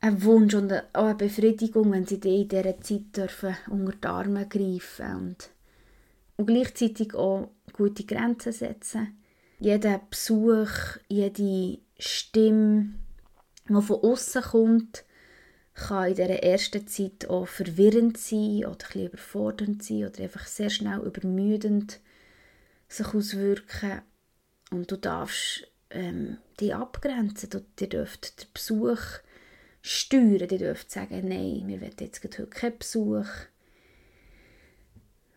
ein 0.00 0.22
Wunsch 0.22 0.54
und 0.54 0.72
auch 0.92 1.04
eine 1.04 1.14
Befriedigung, 1.14 1.92
wenn 1.92 2.06
sie 2.06 2.20
dich 2.20 2.42
in 2.42 2.48
dieser 2.48 2.80
Zeit 2.80 3.16
dürfen 3.16 3.56
unter 3.70 3.92
die 3.92 4.06
Arme 4.06 4.46
greifen 4.48 5.16
und, 5.16 5.50
und 6.36 6.46
gleichzeitig 6.46 7.14
auch 7.14 7.50
gute 7.72 8.04
Grenzen 8.04 8.52
setzen. 8.52 9.18
Jeder 9.58 10.00
Besuch, 10.10 10.98
jede 11.08 11.78
Stimme, 11.98 12.94
die 13.68 13.80
von 13.80 14.02
außen 14.02 14.42
kommt, 14.42 15.05
kann 15.76 16.08
in 16.08 16.14
dieser 16.14 16.42
ersten 16.42 16.86
Zeit 16.86 17.28
auch 17.28 17.46
verwirrend 17.46 18.16
sein 18.16 18.64
oder 18.64 18.86
ein 18.94 19.06
überfordernd 19.06 19.82
sein 19.82 20.06
oder 20.06 20.22
einfach 20.22 20.46
sehr 20.46 20.70
schnell 20.70 21.00
übermüdend 21.00 22.00
sich 22.88 23.06
auswirken. 23.06 24.00
Und 24.70 24.90
du 24.90 24.96
darfst 24.96 25.68
ähm, 25.90 26.38
die 26.60 26.72
abgrenzen. 26.72 27.50
Du, 27.50 27.60
ihr 27.78 27.88
dürft 27.88 28.42
den 28.42 28.48
Besuch 28.54 29.00
steuern. 29.82 30.48
Ihr 30.50 30.58
dürft 30.58 30.90
sagen, 30.90 31.28
nein, 31.28 31.64
wir 31.66 31.80
wollen 31.80 31.92
jetzt 32.00 32.24
heute 32.24 32.46
keinen 32.46 32.78
Besuch. 32.78 33.28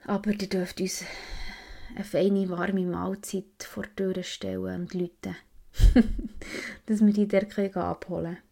Aber 0.06 0.32
ihr 0.32 0.50
dürft 0.50 0.80
uns 0.80 1.04
eine 1.96 2.06
feine, 2.06 2.50
warme 2.50 2.86
Mahlzeit 2.86 3.64
vor 3.64 3.84
die 3.84 3.96
Tür 3.96 4.24
stellen 4.24 4.82
und 4.82 4.94
Leute, 4.94 5.36
dass 6.86 7.06
wir 7.06 7.14
die 7.14 7.28
dort 7.28 7.58
abholen 7.76 8.24
können. 8.24 8.49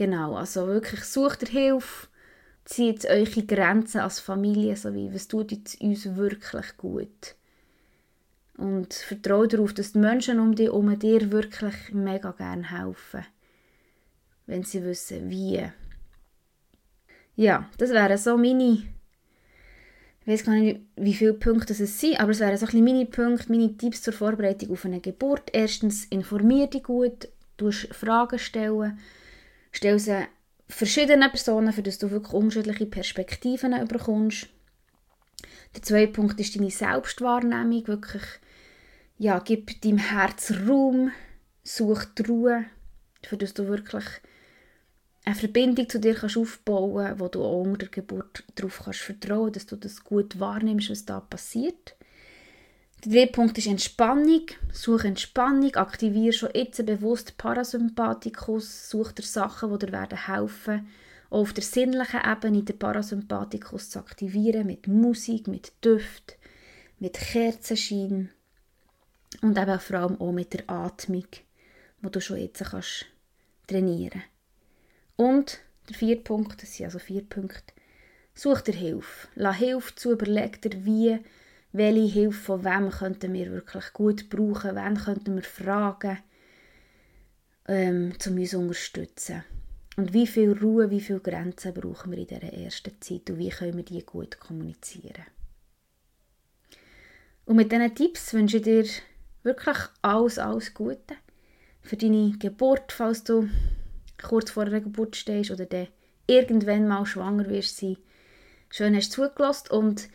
Genau, 0.00 0.34
also 0.34 0.66
wirklich 0.66 1.04
sucht 1.04 1.42
ihr 1.42 1.48
Hilfe, 1.50 2.08
zieht 2.64 3.04
eure 3.04 3.42
Grenzen 3.44 4.00
als 4.00 4.18
Familie, 4.18 4.74
so 4.74 4.94
wie 4.94 5.12
was 5.12 5.28
tut 5.28 5.52
uns 5.52 6.16
wirklich 6.16 6.74
gut. 6.78 7.34
Und 8.56 8.94
vertraue 8.94 9.46
darauf, 9.46 9.74
dass 9.74 9.92
die 9.92 9.98
Menschen 9.98 10.40
um 10.40 10.54
dich 10.54 10.68
herum 10.68 10.98
dir 10.98 11.30
wirklich 11.30 11.74
mega 11.92 12.30
gerne 12.30 12.70
helfen. 12.70 13.26
Wenn 14.46 14.62
sie 14.62 14.82
wissen, 14.84 15.28
wie. 15.28 15.70
Ja, 17.36 17.68
das 17.76 17.90
wären 17.90 18.16
so 18.16 18.38
meine 18.38 18.78
ich 20.22 20.26
weiß 20.26 20.44
gar 20.44 20.54
nicht, 20.54 20.80
wie 20.96 21.12
viele 21.12 21.34
Punkte 21.34 21.74
es 21.74 22.00
sind, 22.00 22.18
aber 22.18 22.30
es 22.30 22.40
wären 22.40 22.56
so 22.56 22.64
ein 22.64 22.84
meine 22.84 23.04
Punkte, 23.04 23.52
meine 23.52 23.76
Tipps 23.76 24.00
zur 24.00 24.14
Vorbereitung 24.14 24.70
auf 24.70 24.86
eine 24.86 25.02
Geburt. 25.02 25.50
Erstens, 25.52 26.06
informier 26.06 26.68
dich 26.68 26.84
gut, 26.84 27.28
du 27.58 27.70
Fragen 27.70 28.38
stellen, 28.38 28.98
Stell 29.72 29.98
sie 29.98 30.26
verschiedenen 30.68 31.30
Personen, 31.30 31.72
für 31.72 31.82
dass 31.82 31.98
du 31.98 32.10
wirklich 32.10 32.32
unterschiedliche 32.32 32.86
Perspektiven 32.86 33.86
bekommst. 33.86 34.48
Der 35.74 35.82
zweite 35.82 36.12
Punkt 36.12 36.40
ist 36.40 36.56
deine 36.56 36.70
Selbstwahrnehmung. 36.70 37.86
Wirklich, 37.86 38.22
ja, 39.18 39.38
gib 39.38 39.80
deinem 39.82 39.98
Herz 39.98 40.52
Raum, 40.68 41.12
such 41.62 42.04
die 42.16 42.22
Ruhe, 42.22 42.64
für 43.22 43.36
dass 43.36 43.54
du 43.54 43.68
wirklich 43.68 44.04
eine 45.24 45.34
Verbindung 45.34 45.88
zu 45.88 46.00
dir 46.00 46.14
kannst 46.14 46.36
aufbauen 46.36 47.04
kannst, 47.04 47.20
wo 47.20 47.28
du 47.28 47.44
auch 47.44 47.62
unter 47.62 47.86
der 47.86 47.88
Geburt 47.88 48.44
darauf 48.54 48.80
kannst 48.84 49.00
vertrauen 49.00 49.52
dass 49.52 49.66
du 49.66 49.76
das 49.76 50.02
gut 50.02 50.40
wahrnimmst, 50.40 50.90
was 50.90 51.04
da 51.04 51.20
passiert. 51.20 51.94
Der 53.04 53.12
dritte 53.12 53.32
Punkt 53.32 53.56
ist 53.56 53.66
Entspannung. 53.66 54.46
Suche 54.72 55.08
Entspannung, 55.08 55.74
aktiviere 55.76 56.34
schon 56.34 56.50
jetzt 56.54 56.84
bewusst 56.84 57.38
Parasympathikus, 57.38 58.90
suche 58.90 59.14
dir 59.14 59.22
Sachen, 59.22 59.72
die 59.72 59.86
dir 59.86 59.92
werden 59.92 60.26
helfen 60.26 60.86
auch 61.30 61.40
auf 61.42 61.52
der 61.52 61.62
sinnlichen 61.62 62.20
Ebene 62.20 62.62
den 62.62 62.78
Parasympathikus 62.78 63.90
zu 63.90 64.00
aktivieren, 64.00 64.66
mit 64.66 64.86
Musik, 64.86 65.46
mit 65.46 65.72
Düft, 65.82 66.36
mit 66.98 67.14
Kerzenschein 67.14 68.30
und 69.40 69.56
eben 69.56 69.80
vor 69.80 69.96
allem 69.96 70.20
auch 70.20 70.32
mit 70.32 70.52
der 70.52 70.68
Atmung, 70.68 71.26
die 72.02 72.10
du 72.10 72.20
schon 72.20 72.38
jetzt 72.38 72.64
kannst 72.64 73.06
trainieren 73.66 74.24
Und 75.16 75.60
der 75.88 75.96
vierte 75.96 76.24
Punkt, 76.24 76.62
das 76.62 76.74
sind 76.74 76.86
also 76.86 76.98
vier 76.98 77.22
Punkte, 77.22 77.72
such 78.34 78.62
dir 78.62 78.74
Hilfe. 78.74 79.28
Lass 79.36 79.56
Hilfe 79.56 79.94
zu, 79.94 80.12
überleg 80.12 80.60
dir, 80.60 80.84
wie 80.84 81.20
welche 81.72 82.12
Hilfe 82.12 82.40
von 82.40 82.64
wem 82.64 82.90
könnten 82.90 83.32
wir 83.32 83.52
wirklich 83.52 83.92
gut 83.92 84.28
brauchen, 84.28 84.76
wen 84.76 84.96
könnten 84.96 85.36
wir 85.36 85.42
fragen, 85.42 86.18
ähm, 87.68 88.12
um 88.26 88.36
uns 88.36 88.50
zu 88.50 88.58
unterstützen. 88.58 89.44
Und 89.96 90.12
wie 90.12 90.26
viel 90.26 90.52
Ruhe, 90.52 90.90
wie 90.90 91.00
viele 91.00 91.20
Grenzen 91.20 91.74
brauchen 91.74 92.12
wir 92.12 92.18
in 92.18 92.26
dieser 92.26 92.52
ersten 92.52 93.00
Zeit 93.00 93.28
und 93.30 93.38
wie 93.38 93.50
können 93.50 93.76
wir 93.76 93.84
die 93.84 94.04
gut 94.04 94.40
kommunizieren. 94.40 95.26
Und 97.44 97.56
mit 97.56 97.72
diesen 97.72 97.94
Tipps 97.94 98.32
wünsche 98.32 98.58
ich 98.58 98.62
dir 98.62 98.86
wirklich 99.42 99.76
alles, 100.02 100.38
alles 100.38 100.72
Gute 100.72 101.14
für 101.82 101.96
deine 101.96 102.32
Geburt, 102.38 102.92
falls 102.92 103.24
du 103.24 103.48
kurz 104.22 104.50
vor 104.50 104.66
der 104.66 104.80
Geburt 104.80 105.16
stehst 105.16 105.50
oder 105.50 105.66
dann 105.66 105.88
irgendwann 106.26 106.86
mal 106.86 107.04
schwanger 107.06 107.48
wirst 107.48 107.78
sein. 107.78 107.96
Schön 108.68 108.94
hast 108.94 109.16
du 109.16 109.26
zugelassen 109.26 109.70
und 109.70 110.08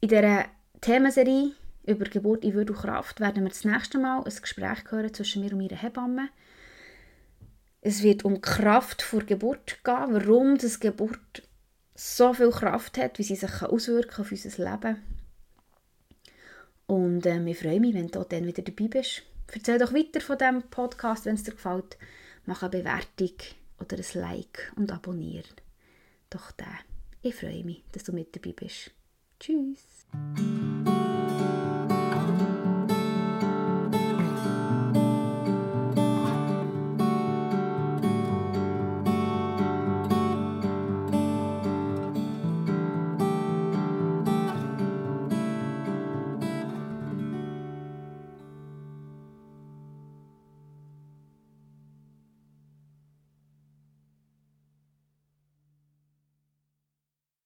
in 0.00 0.08
dieser 0.08 0.46
Themenserie 0.80 1.52
über 1.86 2.04
Geburt 2.04 2.44
in 2.44 2.54
Würde 2.54 2.72
und 2.72 2.78
Kraft 2.78 3.20
werden 3.20 3.42
wir 3.42 3.48
das 3.48 3.64
nächste 3.64 3.98
Mal 3.98 4.22
ein 4.24 4.40
Gespräch 4.40 4.84
hören 4.90 5.12
zwischen 5.12 5.42
mir 5.42 5.52
und 5.52 5.58
meiner 5.58 5.80
Hebamme. 5.80 6.28
Es 7.80 8.02
wird 8.02 8.24
um 8.24 8.40
Kraft 8.40 9.02
vor 9.02 9.22
Geburt 9.24 9.82
gehen, 9.82 10.06
warum 10.10 10.58
das 10.58 10.80
Geburt 10.80 11.42
so 11.94 12.32
viel 12.32 12.50
Kraft 12.50 12.98
hat, 12.98 13.18
wie 13.18 13.22
sie 13.22 13.36
sich 13.36 13.62
auswirken 13.62 14.20
auf 14.20 14.30
unser 14.30 14.70
Leben. 14.70 15.02
Und 16.86 17.26
äh, 17.26 17.44
ich 17.50 17.58
freue 17.58 17.80
mich, 17.80 17.94
wenn 17.94 18.08
du 18.08 18.24
dann 18.24 18.46
wieder 18.46 18.62
dabei 18.62 18.88
bist. 18.88 19.22
Erzähl 19.52 19.78
doch 19.78 19.92
weiter 19.92 20.20
von 20.20 20.38
diesem 20.38 20.62
Podcast, 20.70 21.24
wenn 21.24 21.34
es 21.34 21.42
dir 21.42 21.52
gefällt. 21.52 21.98
Mach 22.46 22.62
eine 22.62 22.70
Bewertung 22.70 23.34
oder 23.80 23.96
ein 23.96 24.20
Like 24.20 24.72
und 24.76 24.92
abonniere 24.92 25.48
doch 26.30 26.52
den. 26.52 26.66
Ich 27.22 27.34
freue 27.34 27.64
mich, 27.64 27.82
dass 27.92 28.04
du 28.04 28.12
mit 28.12 28.34
dabei 28.34 28.52
bist. 28.52 28.92
Tschüss. 29.40 30.06